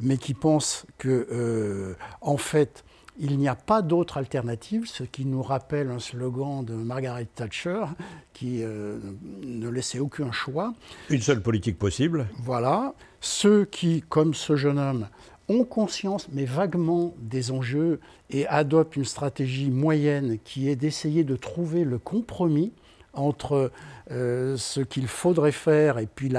[0.01, 2.83] mais qui pense que, euh, en fait,
[3.19, 7.85] il n'y a pas d'autre alternative, ce qui nous rappelle un slogan de Margaret Thatcher
[8.33, 8.97] qui euh,
[9.43, 10.73] ne laissait aucun choix.
[11.09, 12.27] Une seule politique possible.
[12.39, 12.95] Voilà.
[13.21, 15.07] Ceux qui, comme ce jeune homme,
[15.47, 21.35] ont conscience, mais vaguement, des enjeux et adoptent une stratégie moyenne qui est d'essayer de
[21.35, 22.71] trouver le compromis
[23.13, 23.71] entre
[24.11, 26.31] euh, ce qu'il faudrait faire et puis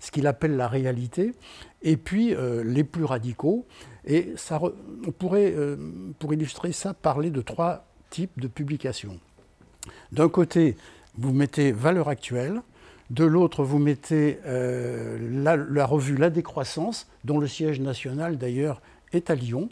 [0.00, 1.32] ce qu'il appelle la réalité.
[1.82, 2.34] et puis
[2.64, 3.66] les plus radicaux.
[4.04, 4.60] Et ça,
[5.06, 5.54] on pourrait,
[6.18, 9.18] pour illustrer ça, parler de trois types de publications.
[10.12, 10.76] D'un côté,
[11.16, 12.62] vous mettez valeur actuelle,
[13.10, 18.80] de l'autre, vous mettez la, la, revue La Décroissance, dont le siège national d'ailleurs
[19.12, 19.68] est à Lyon.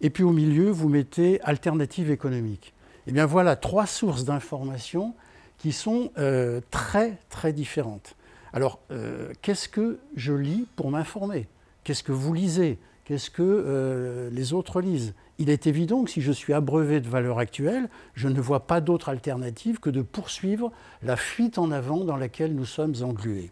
[0.00, 2.72] Et puis au milieu, vous mettez Alternative économique.
[3.06, 5.14] Eh bien voilà trois sources d'informations
[5.58, 8.16] qui sont euh, très très différentes.
[8.52, 11.46] Alors, euh, qu'est-ce que je lis pour m'informer?
[11.84, 12.78] Qu'est-ce que vous lisez?
[13.04, 15.14] Qu'est-ce que euh, les autres lisent?
[15.38, 18.80] Il est évident que si je suis abreuvé de valeurs actuelles, je ne vois pas
[18.80, 23.50] d'autre alternative que de poursuivre la fuite en avant dans laquelle nous sommes englués.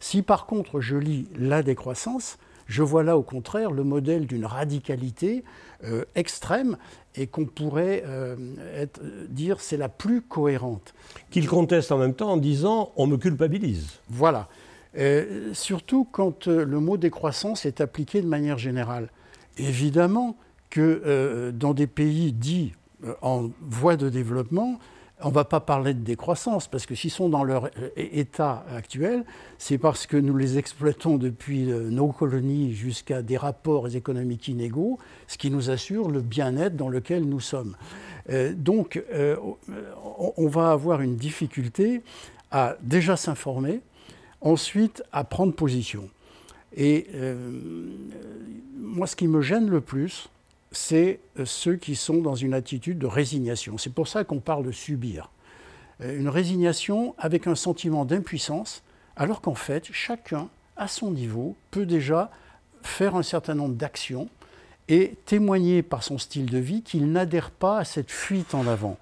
[0.00, 4.44] Si par contre je lis la décroissance, je vois là au contraire le modèle d'une
[4.44, 5.42] radicalité
[5.84, 6.76] euh, extrême
[7.16, 8.36] et qu'on pourrait euh,
[8.76, 10.94] être, dire c'est la plus cohérente.
[11.30, 14.00] Qu'il conteste en même temps en disant on me culpabilise.
[14.08, 14.48] Voilà.
[14.96, 19.08] Euh, surtout quand le mot décroissance est appliqué de manière générale.
[19.56, 20.36] Évidemment
[20.70, 22.74] que dans des pays dits
[23.22, 24.78] en voie de développement,
[25.20, 29.24] on ne va pas parler de décroissance, parce que s'ils sont dans leur état actuel,
[29.58, 34.98] c'est parce que nous les exploitons depuis euh, nos colonies jusqu'à des rapports économiques inégaux,
[35.26, 37.76] ce qui nous assure le bien-être dans lequel nous sommes.
[38.30, 39.36] Euh, donc, euh,
[40.36, 42.02] on va avoir une difficulté
[42.50, 43.80] à déjà s'informer,
[44.40, 46.08] ensuite à prendre position.
[46.76, 47.08] Et
[48.76, 50.28] moi, ce qui me gêne le plus,
[50.72, 53.78] c'est euh, ceux qui sont dans une attitude de résignation.
[53.78, 55.30] C'est pour ça qu'on parle de subir.
[56.00, 58.82] Euh, une résignation avec un sentiment d'impuissance,
[59.16, 62.30] alors qu'en fait, chacun, à son niveau, peut déjà
[62.82, 64.28] faire un certain nombre d'actions
[64.88, 68.96] et témoigner par son style de vie qu'il n'adhère pas à cette fuite en avant.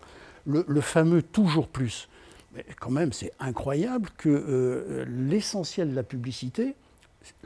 [0.47, 2.09] Le, fameux toujours plus.
[2.55, 6.77] Mais quand même, c'est incroyable que euh, l'essentiel de la publicité,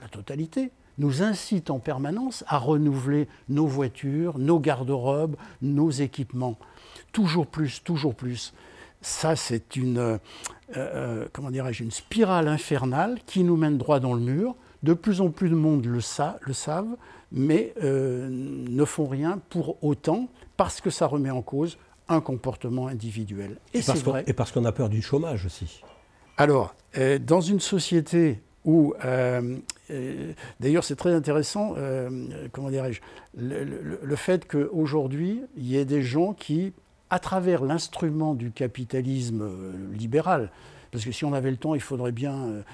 [0.00, 0.70] la totalité,
[1.00, 6.58] nous incite en permanence à renouveler nos voitures, nos garde-robes, nos équipements.
[7.10, 8.52] Toujours plus, toujours plus.
[9.00, 10.18] Ça, c'est une, euh,
[10.76, 14.54] euh, comment dirais-je, une spirale infernale qui nous mène droit dans le mur.
[14.82, 16.00] De plus en plus de monde le,
[16.40, 16.96] le savent,
[17.32, 22.88] mais euh, ne font rien pour autant parce que ça remet en cause un comportement
[22.88, 23.56] individuel.
[23.72, 23.82] Et
[24.34, 25.82] parce qu'on a peur du chômage aussi.
[26.36, 26.74] Alors,
[27.20, 29.56] dans une société où, euh,
[29.90, 33.00] euh, d'ailleurs c'est très intéressant, euh, comment dirais-je,
[33.36, 36.72] le, fait qu'aujourd'hui, il y ait des gens qui,
[37.08, 39.48] à travers l'instrument du capitalisme
[39.92, 40.50] libéral,
[40.92, 42.64] parce que si on avait le temps, il faudrait bien,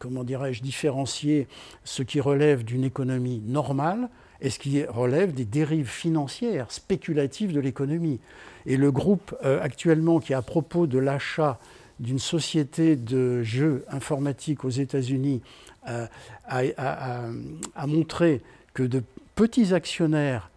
[0.00, 1.46] comment dirais-je, différencier
[1.84, 4.08] ce qui relève d'une économie normale
[4.40, 8.18] et ce qui relève des dérives financières, spéculatives de l'économie.
[8.66, 11.60] Et le groupe actuellement qui, à propos de l'achat
[12.00, 15.42] d'une société de jeux informatiques aux États-Unis
[15.88, 16.06] euh,
[16.46, 18.40] a, montré
[18.74, 19.02] que de
[19.34, 20.50] petits actionnaires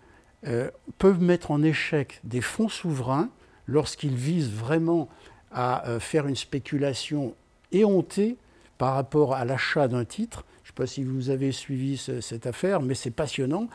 [0.48, 3.30] euh, peuvent mettre en échec des fonds souverains
[3.68, 5.10] lorsqu'ils visent vraiment
[5.52, 7.36] à euh, faire une spéculation
[7.72, 8.38] éhontée
[8.78, 10.46] par rapport à l'achat d'un titre.
[10.64, 13.68] Je ne sais pas si vous avez suivi cette affaire, mais c'est passionnant.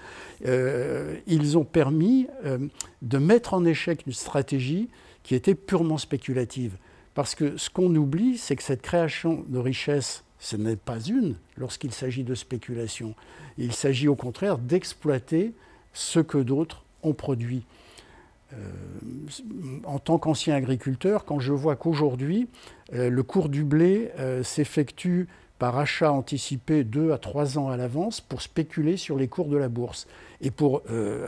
[0.42, 2.26] ils ont permis
[3.02, 4.88] de mettre en échec une stratégie
[5.22, 6.78] qui était purement spéculative.
[7.18, 11.34] Parce que ce qu'on oublie, c'est que cette création de richesse, ce n'est pas une
[11.56, 13.16] lorsqu'il s'agit de spéculation.
[13.58, 15.52] Il s'agit au contraire d'exploiter
[15.92, 17.64] ce que d'autres ont produit.
[18.52, 18.56] Euh,
[19.82, 22.46] en tant qu'ancien agriculteur, quand je vois qu'aujourd'hui,
[22.94, 25.26] euh, le cours du blé euh, s'effectue
[25.58, 29.56] par achat anticipé deux à trois ans à l'avance pour spéculer sur les cours de
[29.56, 30.06] la bourse.
[30.40, 30.82] Et pour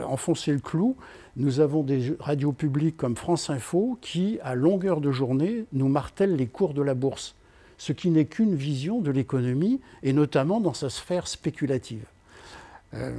[0.07, 0.95] enfoncer le clou,
[1.37, 6.35] nous avons des radios publiques comme France Info qui, à longueur de journée, nous martèlent
[6.35, 7.35] les cours de la bourse,
[7.77, 12.03] ce qui n'est qu'une vision de l'économie, et notamment dans sa sphère spéculative.
[12.93, 13.13] Euh,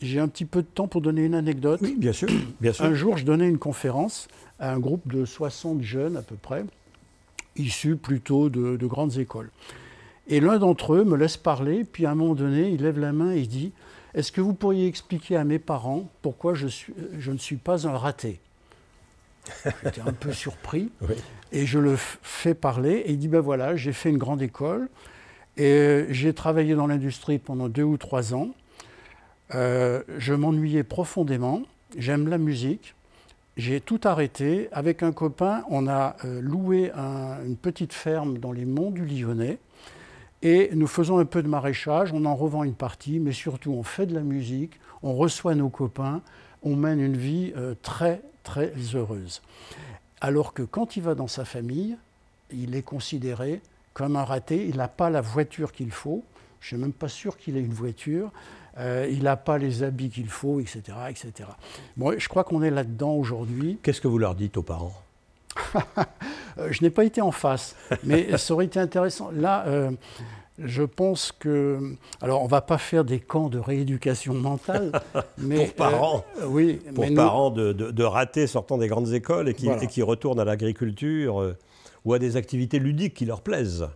[0.00, 1.78] j'ai un petit peu de temps pour donner une anecdote.
[1.80, 2.28] Oui, bien sûr,
[2.60, 2.84] bien sûr.
[2.84, 4.26] Un jour, je donnais une conférence
[4.58, 6.64] à un groupe de 60 jeunes à peu près,
[7.56, 9.50] issus plutôt de, de grandes écoles.
[10.26, 13.12] Et l'un d'entre eux me laisse parler, puis à un moment donné, il lève la
[13.12, 13.72] main et dit
[14.14, 17.86] est-ce que vous pourriez expliquer à mes parents pourquoi je, suis, je ne suis pas
[17.86, 18.40] un raté?
[19.84, 20.90] J'étais un peu surpris.
[21.52, 24.88] Et je le fais parler et il dit ben voilà, j'ai fait une grande école
[25.56, 28.48] et j'ai travaillé dans l'industrie pendant deux ou trois ans.
[29.54, 31.62] Euh, je m'ennuyais profondément.
[31.96, 32.96] J'aime la musique.
[33.56, 34.68] J'ai tout arrêté.
[34.72, 39.58] Avec un copain, on a euh, loué une petite ferme dans les monts du Lyonnais.
[40.44, 43.82] Et nous faisons un peu de maraîchage, on en revend une partie, mais surtout on
[43.82, 46.20] fait de la musique, on reçoit nos copains,
[46.62, 49.40] on mène une vie euh, très très heureuse.
[50.20, 51.96] Alors que quand il va dans sa famille,
[52.52, 53.62] il est considéré
[53.94, 56.22] comme un raté, il n'a pas la voiture qu'il faut.
[56.60, 58.30] Je ne suis même pas sûr qu'il ait une voiture.
[58.76, 60.82] Euh, il n'a pas les habits qu'il faut, etc.
[61.08, 61.48] etc.
[61.96, 63.78] Bon, je crois qu'on est là-dedans aujourd'hui.
[63.82, 64.94] Qu'est-ce que vous leur dites aux parents?
[66.70, 69.30] Je n'ai pas été en face, mais ça aurait été intéressant.
[69.32, 69.90] Là, euh,
[70.58, 71.96] je pense que.
[72.20, 74.92] Alors, on ne va pas faire des camps de rééducation mentale.
[75.38, 76.24] mais, pour parents.
[76.46, 80.40] oui, pour parents de, de, ratés sortant des grandes écoles et qui, et qui retournent
[80.40, 81.54] à l'agriculture
[82.04, 83.88] ou à des activités ludiques qui leur plaisent.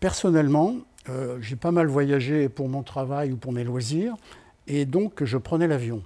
[0.00, 0.76] personnellement,
[1.08, 4.14] euh, j'ai pas mal voyagé pour mon travail ou pour mes loisirs,
[4.66, 6.02] et donc je prenais l'avion.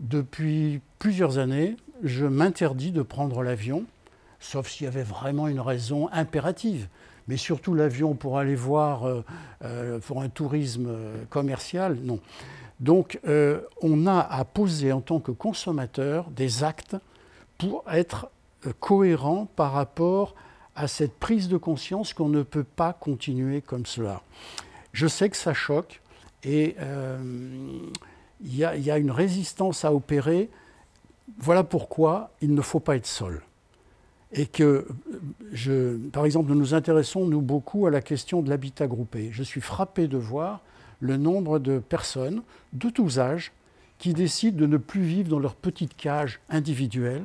[0.00, 3.84] Depuis plusieurs années, je m'interdis de prendre l'avion,
[4.40, 6.88] sauf s'il y avait vraiment une raison impérative.
[7.26, 9.24] Mais surtout l'avion pour aller voir, euh,
[9.62, 10.88] euh, pour un tourisme
[11.28, 12.20] commercial, non.
[12.80, 13.18] Donc
[13.82, 16.96] on a à poser en tant que consommateur des actes
[17.58, 18.30] pour être
[18.78, 20.36] cohérent par rapport
[20.76, 24.22] à cette prise de conscience qu'on ne peut pas continuer comme cela.
[24.92, 26.00] Je sais que ça choque
[26.44, 27.18] et euh,
[28.40, 30.48] il y, a une résistance à opérer.
[31.38, 33.42] Voilà pourquoi il ne faut pas être seul.
[34.32, 34.86] Et que,
[36.12, 39.30] par exemple, nous nous intéressons, nous, beaucoup à la question de l'habitat groupé.
[39.32, 40.62] Je suis frappé de voir
[41.00, 43.52] le nombre de personnes de tous âges
[43.98, 47.24] qui décident de ne plus vivre dans leur petite cage individuelle,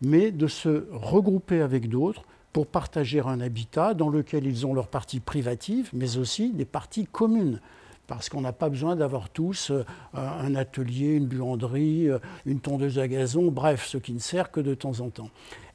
[0.00, 4.88] mais de se regrouper avec d'autres pour partager un habitat dans lequel ils ont leurs
[4.88, 7.60] parties privatives, mais aussi des parties communes.
[8.06, 9.82] Parce qu'on n'a pas besoin d'avoir tous euh,
[10.12, 14.60] un atelier, une buanderie, euh, une tondeuse à gazon, bref, ce qui ne sert que
[14.60, 15.30] de temps en temps.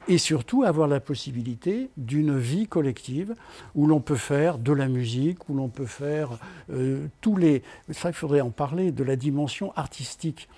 [0.08, 3.34] Et surtout avoir la possibilité d'une vie collective
[3.74, 6.30] où l'on peut faire de la musique, où l'on peut faire
[6.72, 7.62] euh, tous les...
[7.90, 10.48] Ça, il faudrait en parler, de la dimension artistique,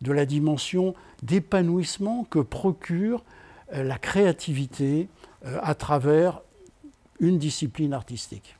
[0.00, 3.22] de la dimension d'épanouissement que procure
[3.72, 5.08] la créativité,
[5.44, 6.40] euh, à travers
[7.18, 8.56] une discipline artistique.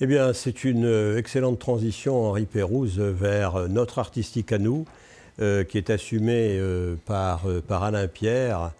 [0.00, 4.86] Eh bien, c'est une euh, excellente transition, Henri Pérouse, vers notre artistique à nous,
[5.40, 6.60] euh, qui est assumé
[7.04, 8.70] par, par Alain Pierre,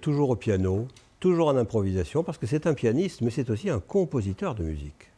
[0.00, 0.88] toujours au piano,
[1.20, 5.11] toujours en improvisation, parce que c'est un pianiste, mais c'est aussi un compositeur de musique.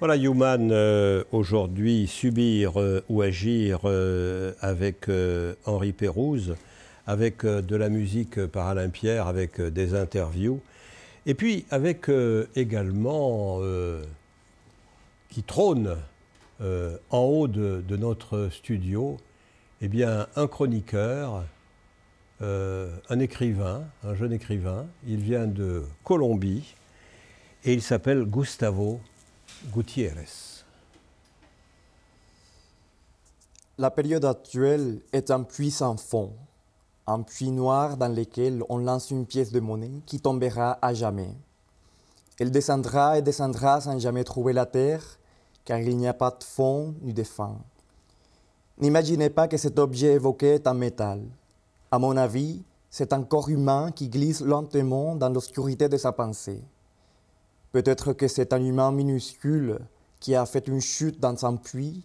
[0.00, 5.10] Voilà, Human, euh, aujourd'hui, subir euh, ou agir euh, avec
[5.66, 6.56] Henri Pérouse,
[7.06, 10.62] avec de la musique par Alain Pierre, avec des interviews,
[11.26, 12.10] et puis avec
[12.56, 13.60] également,
[15.28, 15.96] qui trône
[16.60, 19.18] en haut de, de, notre studio,
[19.82, 21.44] eh bien, un chroniqueur,
[22.40, 24.86] un écrivain, un jeune écrivain.
[25.06, 26.74] Il vient de Colombie
[27.64, 29.00] et il s'appelle Gustavo
[29.72, 30.64] Gutiérrez.
[33.78, 36.32] La période actuelle est un puits sans fond,
[37.06, 41.34] un puits noir dans lequel on lance une pièce de monnaie qui tombera à jamais.
[42.38, 45.18] Elle descendra et descendra sans jamais trouver la terre,
[45.64, 47.58] car il n'y a pas de fond ni de fin.
[48.78, 51.22] N'imaginez pas que cet objet évoqué est un métal.
[51.90, 56.62] À mon avis, c'est un corps humain qui glisse lentement dans l'obscurité de sa pensée.
[57.72, 59.78] Peut-être que c'est un humain minuscule
[60.18, 62.04] qui a fait une chute dans un puits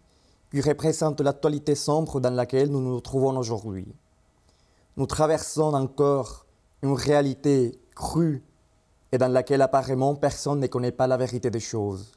[0.51, 3.87] qui représente l'actualité sombre dans laquelle nous nous trouvons aujourd'hui.
[4.95, 6.45] Nous traversons encore
[6.81, 8.43] une réalité crue
[9.11, 12.11] et dans laquelle apparemment personne ne connaît pas la vérité des choses.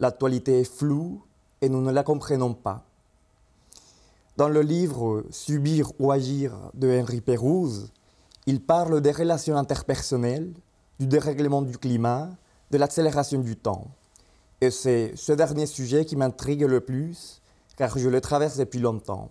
[0.00, 1.22] L'actualité est floue
[1.60, 2.84] et nous ne la comprenons pas.
[4.36, 7.92] Dans le livre Subir ou agir de Henri Pérouse,
[8.46, 10.52] il parle des relations interpersonnelles,
[10.98, 12.30] du dérèglement du climat,
[12.72, 13.86] de l'accélération du temps.
[14.62, 17.42] Et c'est ce dernier sujet qui m'intrigue le plus,
[17.76, 19.30] car je le traverse depuis longtemps.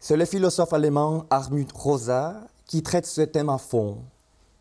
[0.00, 3.98] C'est le philosophe allemand Armut Rosa qui traite ce thème à fond.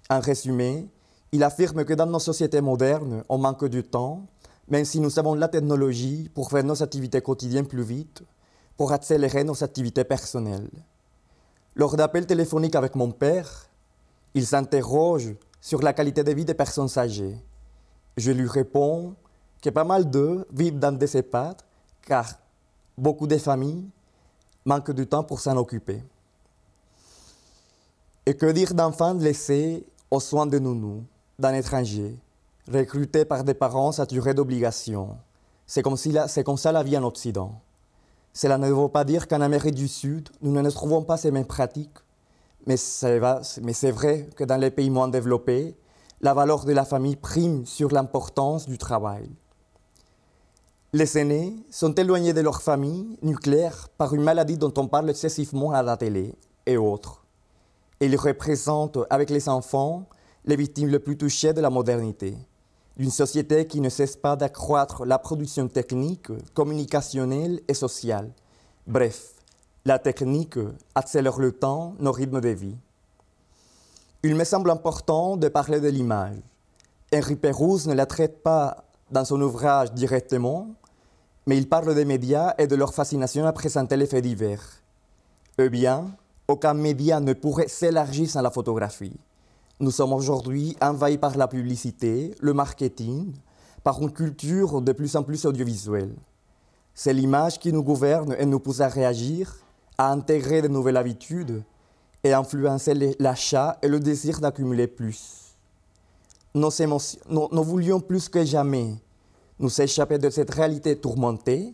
[0.09, 0.87] En résumé,
[1.31, 4.21] il affirme que dans nos sociétés modernes, on manque du temps,
[4.67, 8.21] même si nous avons la technologie pour faire nos activités quotidiennes plus vite,
[8.77, 10.69] pour accélérer nos activités personnelles.
[11.75, 13.69] Lors d'appels téléphoniques avec mon père,
[14.35, 17.37] il s'interroge sur la qualité de vie des personnes âgées.
[18.17, 19.15] Je lui réponds
[19.61, 21.55] que pas mal d'eux vivent dans des EHPAD
[22.01, 22.33] car
[22.97, 23.85] beaucoup de familles
[24.65, 26.03] manquent du temps pour s'en occuper.
[28.25, 31.05] Et que dire d'enfants laissés aux soins de nounous,
[31.39, 32.17] d'un étranger,
[32.69, 35.15] recrutés par des parents saturés d'obligations
[35.65, 37.53] C'est comme, si comme ça la vie en Occident.
[38.33, 41.45] Cela ne veut pas dire qu'en Amérique du Sud, nous ne trouvons pas ces mêmes
[41.45, 41.99] pratiques
[42.65, 45.75] mais c'est vrai que dans les pays moins développés,
[46.21, 49.29] la valeur de la famille prime sur l'importance du travail.
[50.93, 55.71] Les aînés sont éloignés de leur famille nucléaire par une maladie dont on parle excessivement
[55.71, 56.35] à la télé
[56.65, 57.25] et autres.
[57.99, 60.07] ils représentent, avec les enfants,
[60.45, 62.37] les victimes les plus touchées de la modernité,
[62.95, 68.31] d'une société qui ne cesse pas d'accroître la production technique, communicationnelle et sociale.
[68.85, 69.33] Bref,
[69.85, 70.57] la technique
[70.95, 72.77] accélère le temps, nos rythmes de vie.
[74.23, 76.37] Il me semble important de parler de l'image.
[77.13, 80.69] Henri Pérouse ne la traite pas dans son ouvrage directement,
[81.45, 84.81] mais il parle des médias et de leur fascination à présenter les faits divers.
[85.57, 86.15] Eh bien,
[86.47, 89.19] aucun média ne pourrait s'élargir sans la photographie.
[89.81, 93.33] Nous sommes aujourd'hui envahis par la publicité, le marketing,
[93.83, 96.15] par une culture de plus en plus audiovisuelle.
[96.93, 99.62] C'est l'image qui nous gouverne et nous pousse à réagir,
[100.03, 101.63] à intégrer de nouvelles habitudes
[102.23, 105.55] et influencer l'achat et le désir d'accumuler plus.
[106.53, 106.69] Nous,
[107.29, 108.95] nous, voulions plus que jamais
[109.59, 111.73] nous échapper de cette réalité tourmentée,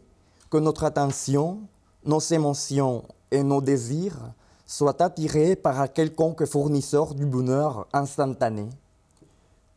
[0.50, 1.62] que notre attention,
[2.06, 4.34] nos émotions et nos désirs
[4.66, 8.70] soient attirés par un quelconque fournisseur du bonheur instantané.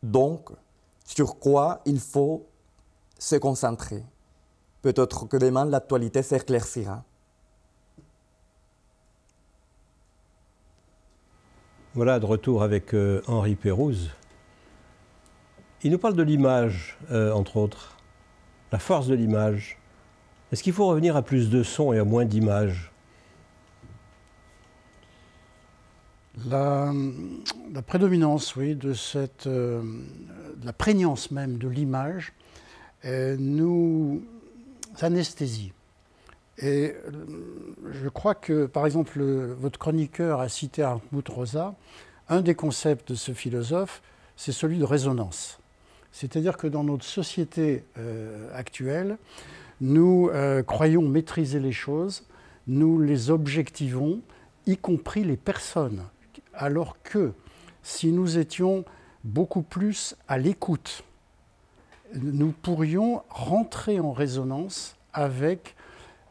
[0.03, 0.51] Donc,
[1.05, 2.45] sur quoi il faut
[3.17, 4.03] se concentrer.
[4.81, 7.03] Peut-être que demain l'actualité s'éclaircira.
[11.95, 14.09] Voilà, de retour avec euh, Henri Pérouse.
[15.83, 17.97] Il nous parle de l'image, euh, entre autres,
[18.71, 19.77] la force de l'image.
[20.51, 22.91] Est-ce qu'il faut revenir à plus de sons et à moins d'images?
[26.47, 26.91] La,
[27.85, 29.83] prédominance, oui, de cette, euh,
[30.63, 32.33] la prégnance même de l'image
[33.05, 34.23] nous
[35.01, 35.73] anesthésie.
[36.59, 37.25] Et euh,
[37.91, 41.75] je crois que, par exemple, votre chroniqueur a cité Armut Rosa.
[42.29, 44.01] Un des concepts de ce philosophe,
[44.35, 45.59] c'est celui de résonance.
[46.11, 49.17] C'est-à-dire que dans notre société euh, actuelle,
[49.81, 52.23] nous euh, croyons maîtriser les choses,
[52.67, 54.21] nous les objectivons,
[54.65, 56.03] y compris les personnes,
[56.53, 57.33] alors que
[57.81, 58.85] si nous étions
[59.23, 61.03] beaucoup plus à l'écoute,
[62.15, 65.75] nous pourrions rentrer en résonance avec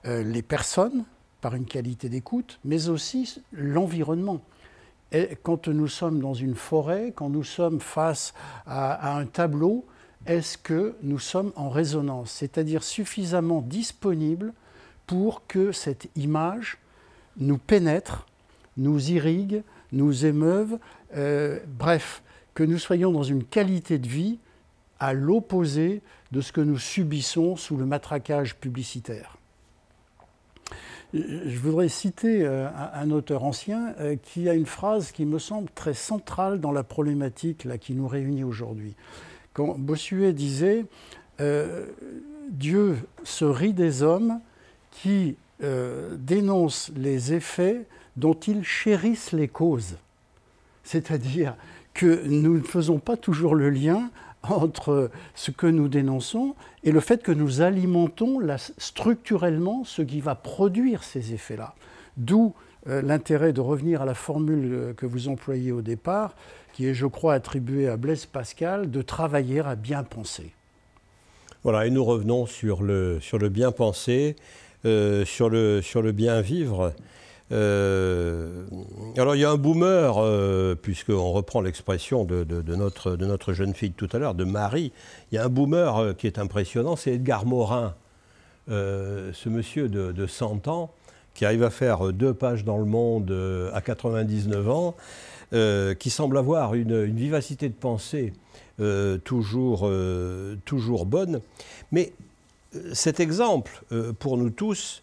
[0.05, 1.05] les personnes
[1.43, 4.41] par une qualité d'écoute, mais aussi l'environnement.
[5.43, 8.33] Quand nous sommes dans une forêt, quand nous sommes face
[8.65, 9.85] à, un tableau,
[10.25, 14.55] est-ce que nous sommes en résonance, c'est-à-dire suffisamment disponibles
[15.07, 16.79] pour que cette image
[17.37, 18.27] nous pénètre,
[18.77, 20.79] nous irrigue, nous émeuve,
[21.17, 22.23] euh, bref,
[22.55, 24.39] que nous soyons dans une qualité de vie
[25.01, 29.37] à l'opposé de ce que nous subissons sous le matraquage publicitaire.
[31.15, 35.69] Je voudrais citer euh, un auteur ancien euh, qui a une phrase qui me semble
[35.75, 38.95] très centrale dans la problématique qui nous réunit aujourd'hui.
[39.53, 40.87] Quand Bossuet disait
[41.41, 41.87] euh,
[42.51, 44.41] Dieu se rit des hommes
[44.91, 45.37] qui
[46.19, 47.87] dénoncent les effets
[48.17, 49.97] dont ils chérissent les causes.
[50.83, 51.55] C'est-à-dire
[51.95, 54.11] que nous ne faisons pas toujours le lien
[54.43, 58.41] entre ce que nous dénonçons et le fait que nous alimentons
[58.79, 61.75] structurellement ce qui va produire ces effets-là.
[62.17, 62.55] D'où
[62.89, 66.35] euh, l'intérêt de revenir à la formule euh, que vous employez au départ,
[66.73, 70.51] qui est, je crois, attribuée à Blaise Pascal, de travailler à bien penser.
[71.63, 74.35] Voilà, et nous revenons sur le, sur le bien penser,
[74.85, 76.93] euh, sur, le, sur le bien vivre.
[77.53, 78.65] Euh,
[79.17, 82.45] alors il y a un boomer, euh, puisqu'on reprend l'expression de,
[82.75, 84.93] notre, jeune fille tout à l'heure, de Marie,
[85.31, 87.95] il y a un boomer euh, qui est impressionnant, c'est Edgar Morin,
[88.69, 90.91] ce monsieur de, 100 ans,
[91.35, 93.33] qui arrive à faire deux pages dans le monde
[93.73, 94.95] à 99 ans,
[95.99, 98.33] qui semble avoir une, une vivacité de pensée
[99.25, 99.91] toujours,
[100.65, 101.41] toujours bonne.
[101.91, 102.13] Mais
[102.93, 103.83] cet exemple,
[104.21, 105.03] pour nous tous,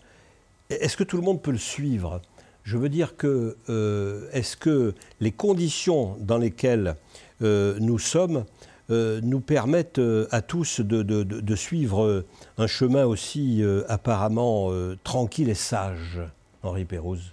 [0.69, 2.21] est-ce que tout le monde peut le suivre?
[2.69, 6.95] Je veux dire que euh, est-ce que les conditions dans lesquelles
[7.41, 8.45] euh, nous sommes
[8.91, 12.23] euh, nous permettent à tous de, suivre
[12.59, 14.71] un chemin aussi apparemment
[15.03, 16.21] tranquille et sage,
[16.61, 17.31] Henri Pérouse?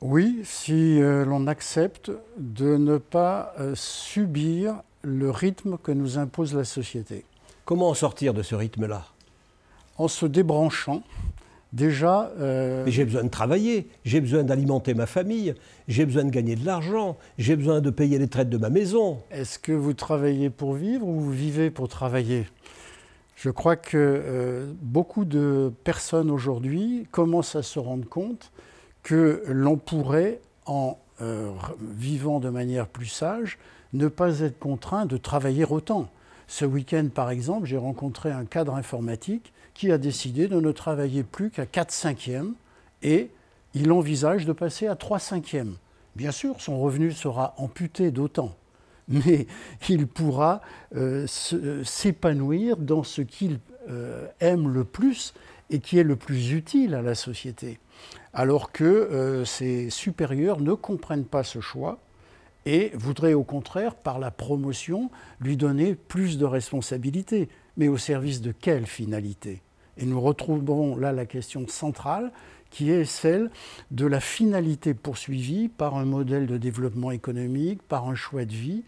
[0.00, 7.24] Oui, si l'on accepte de ne pas subir le rythme que nous impose la société.
[7.64, 9.06] Comment en sortir de ce rythme-là?
[9.96, 11.04] En se débranchant
[11.74, 12.30] Déjà.
[12.38, 15.54] Euh, j'ai besoin de travailler, j'ai besoin d'alimenter ma famille,
[15.88, 19.18] j'ai besoin de gagner de l'argent, j'ai besoin de payer les traites de ma maison.
[19.32, 22.46] Est-ce que vous travaillez pour vivre ou vous vivez pour travailler?
[23.34, 28.52] Je crois que euh, beaucoup de personnes aujourd'hui commencent à se rendre compte
[29.02, 31.50] que l'on pourrait, en euh,
[31.80, 33.58] vivant de manière plus sage,
[33.94, 36.08] ne pas être contraint de travailler autant.
[36.46, 41.24] Ce week-end, par exemple, j'ai rencontré un cadre informatique qui a décidé de ne travailler
[41.24, 42.54] plus qu'à 4 cinquièmes
[43.02, 43.30] et
[43.74, 45.74] il envisage de passer à 3 cinquièmes.
[46.16, 48.56] Bien sûr, son revenu sera amputé d'autant,
[49.08, 49.46] mais
[49.88, 50.60] il pourra
[50.94, 53.58] euh, euh, s'épanouir dans ce qu'il
[53.90, 55.34] euh, aime le plus
[55.70, 57.80] et qui est le plus utile à la société.
[58.32, 62.00] Alors que ses supérieurs ne comprennent pas ce choix
[62.66, 65.10] et voudraient au contraire, par la promotion,
[65.40, 67.48] lui donner plus de responsabilités.
[67.76, 69.62] Mais au service de quelle finalité?
[69.98, 72.32] Et nous retrouvons là la question centrale
[72.70, 73.50] qui est celle
[73.92, 78.82] de la finalité poursuivie par un modèle de développement économique, par un choix de vie.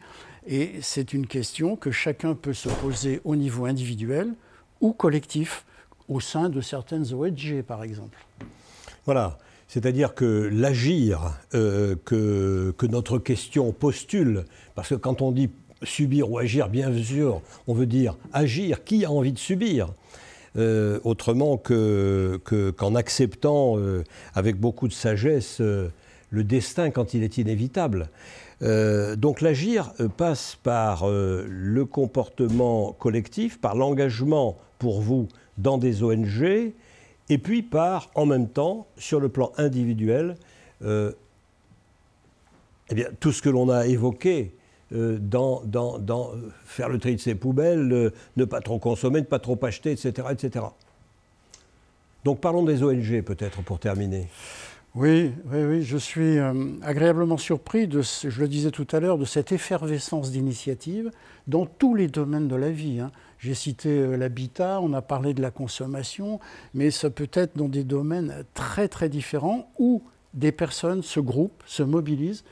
[0.49, 4.35] Et c'est une question que chacun peut se poser au niveau individuel
[4.81, 5.65] ou collectif,
[6.09, 8.19] au sein de certaines ONG par exemple.
[9.05, 9.39] Voilà.
[9.69, 14.45] C'est-à-dire que l'agir euh, que, que, notre question postule,
[14.75, 15.51] parce que quand on dit
[15.83, 18.85] subir ou agir, bien sûr, on veut dire agir.
[18.85, 19.89] Qui a envie de subir?
[20.57, 24.05] Euh, Autrement qu'en que, qu'en acceptant euh,
[24.35, 28.09] avec beaucoup de sagesse le destin quand il est inévitable.
[28.61, 35.29] donc l'agir passe par le comportement collectif, par l'engagement pour vous
[35.59, 36.73] dans des ONG,
[37.29, 40.37] et puis par, en même temps, sur le plan individuel,
[40.85, 41.13] euh,
[42.91, 44.53] eh bien, tout ce que l'on a évoqué
[44.93, 46.32] euh, dans, dans, dans,
[46.64, 49.93] faire le tri de ses poubelles, euh, ne pas trop consommer, ne pas trop acheter,
[49.93, 50.28] etc.
[50.30, 50.66] etc.
[52.24, 54.28] Donc parlons des ONG peut-être pour terminer.
[54.95, 56.39] Oui, oui, oui, je suis
[56.82, 61.11] agréablement surpris, de, je le disais tout à l'heure, de cette effervescence d'initiatives
[61.47, 63.01] dans tous les domaines de la vie.
[63.01, 63.12] Hein.
[63.39, 66.41] J'ai cité euh, l'habitat, on a parlé de la consommation,
[66.74, 70.03] mais ça peut être dans des domaines très très différents où
[70.34, 72.45] des personnes se groupent, se mobilisent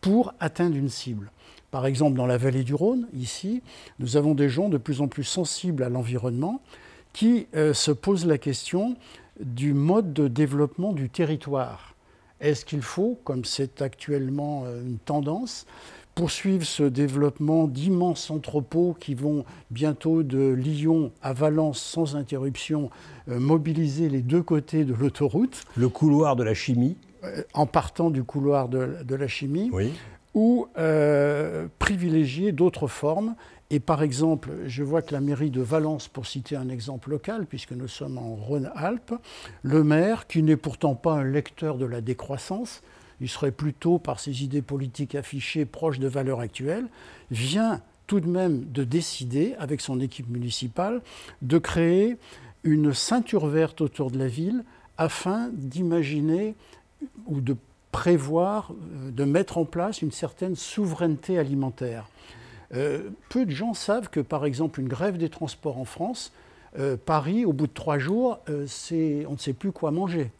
[0.00, 1.30] pour atteindre une cible.
[1.72, 3.62] Par exemple, dans la vallée du Rhône, ici,
[3.98, 6.60] nous avons des gens de plus en plus sensibles à l'environnement
[7.14, 8.94] qui euh, se posent la question
[9.40, 11.94] du mode de développement du territoire.
[12.40, 15.66] Est-ce qu'il faut, comme c'est actuellement euh, une tendance,
[16.14, 22.90] poursuivre ce développement d'immenses entrepôts qui vont bientôt de Lyon à Valence sans interruption
[23.30, 25.64] euh, mobiliser les deux côtés de l'autoroute?
[25.76, 26.98] Le couloir de la chimie.
[27.24, 29.70] Euh, en partant du couloir de, la chimie.
[29.72, 29.92] Oui.
[30.34, 33.34] Ou euh, privilégier d'autres formes.
[33.70, 37.46] Et par exemple, je vois que la mairie de Valence, pour citer un exemple local,
[37.46, 39.14] puisque nous sommes en Rhône-Alpes,
[39.62, 42.82] le maire, qui n'est pourtant pas un lecteur de la décroissance,
[43.20, 46.86] il serait plutôt, par ses idées politiques affichées, proche de valeurs actuelles,
[47.30, 51.00] vient tout de même de décider, avec son équipe municipale,
[51.40, 52.18] de créer
[52.64, 54.64] une ceinture verte autour de la ville
[54.98, 56.54] afin d'imaginer
[57.26, 57.56] ou de
[57.92, 62.08] prévoir, euh, de mettre en place une certaine souveraineté alimentaire.
[62.74, 66.32] Euh, peu de gens savent que, par exemple, une grève des transports en France,
[66.78, 70.30] euh, Paris, au bout de trois jours, on ne sait plus quoi manger.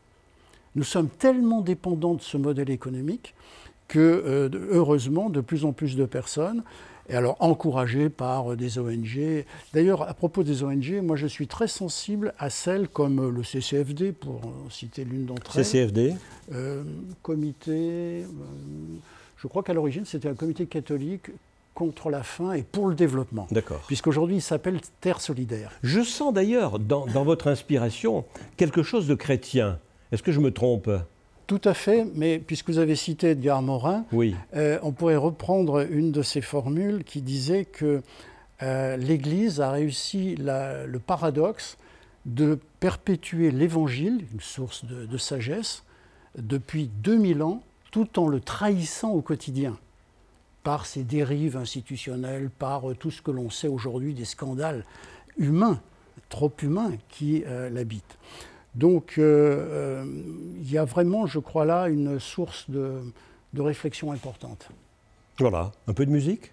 [0.75, 3.35] Nous sommes tellement dépendants de ce modèle économique
[3.87, 6.63] que, heureusement, de plus en plus de personnes
[7.09, 9.45] et alors encouragé par euh, des ONG.
[9.73, 13.43] D'ailleurs, à propos des ONG, moi je suis très sensible à celles comme euh, le
[13.43, 14.41] CCFD, pour
[14.71, 15.65] citer l'une d'entre elles.
[15.65, 16.15] CCFD
[16.53, 16.83] euh,
[17.23, 18.25] Comité,
[19.37, 21.31] je crois qu'à l'origine c'était un comité catholique
[21.75, 23.47] contre la faim et pour le développement.
[23.51, 23.81] D'accord.
[23.87, 25.73] Puisqu'aujourd'hui il s'appelle Terre solidaire.
[25.83, 28.25] Je sens d'ailleurs dans, dans votre inspiration
[28.57, 29.79] quelque chose de chrétien.
[30.13, 30.91] Est-ce que je me trompe?
[31.59, 34.07] Tout à fait, mais puisque vous avez cité Edgar Morin,
[34.55, 38.01] euh, on pourrait reprendre une de ses formules qui disait que
[38.63, 41.77] euh, l'Église a réussi le paradoxe
[42.25, 45.85] de perpétuer l'Évangile, une source de, sagesse,
[46.39, 49.77] depuis 2000 ans, tout en le trahissant au quotidien,
[50.63, 54.87] par ses dérives institutionnelles, par tout ce que l'on sait aujourd'hui des scandales
[55.37, 55.83] humains,
[56.31, 58.17] trop humains, qui euh, l'habitent.
[58.75, 60.05] Donc euh, euh,
[60.61, 63.01] il y a vraiment, je crois là, une source de,
[63.53, 64.69] de réflexion importante.
[65.39, 66.53] Voilà, un peu de musique?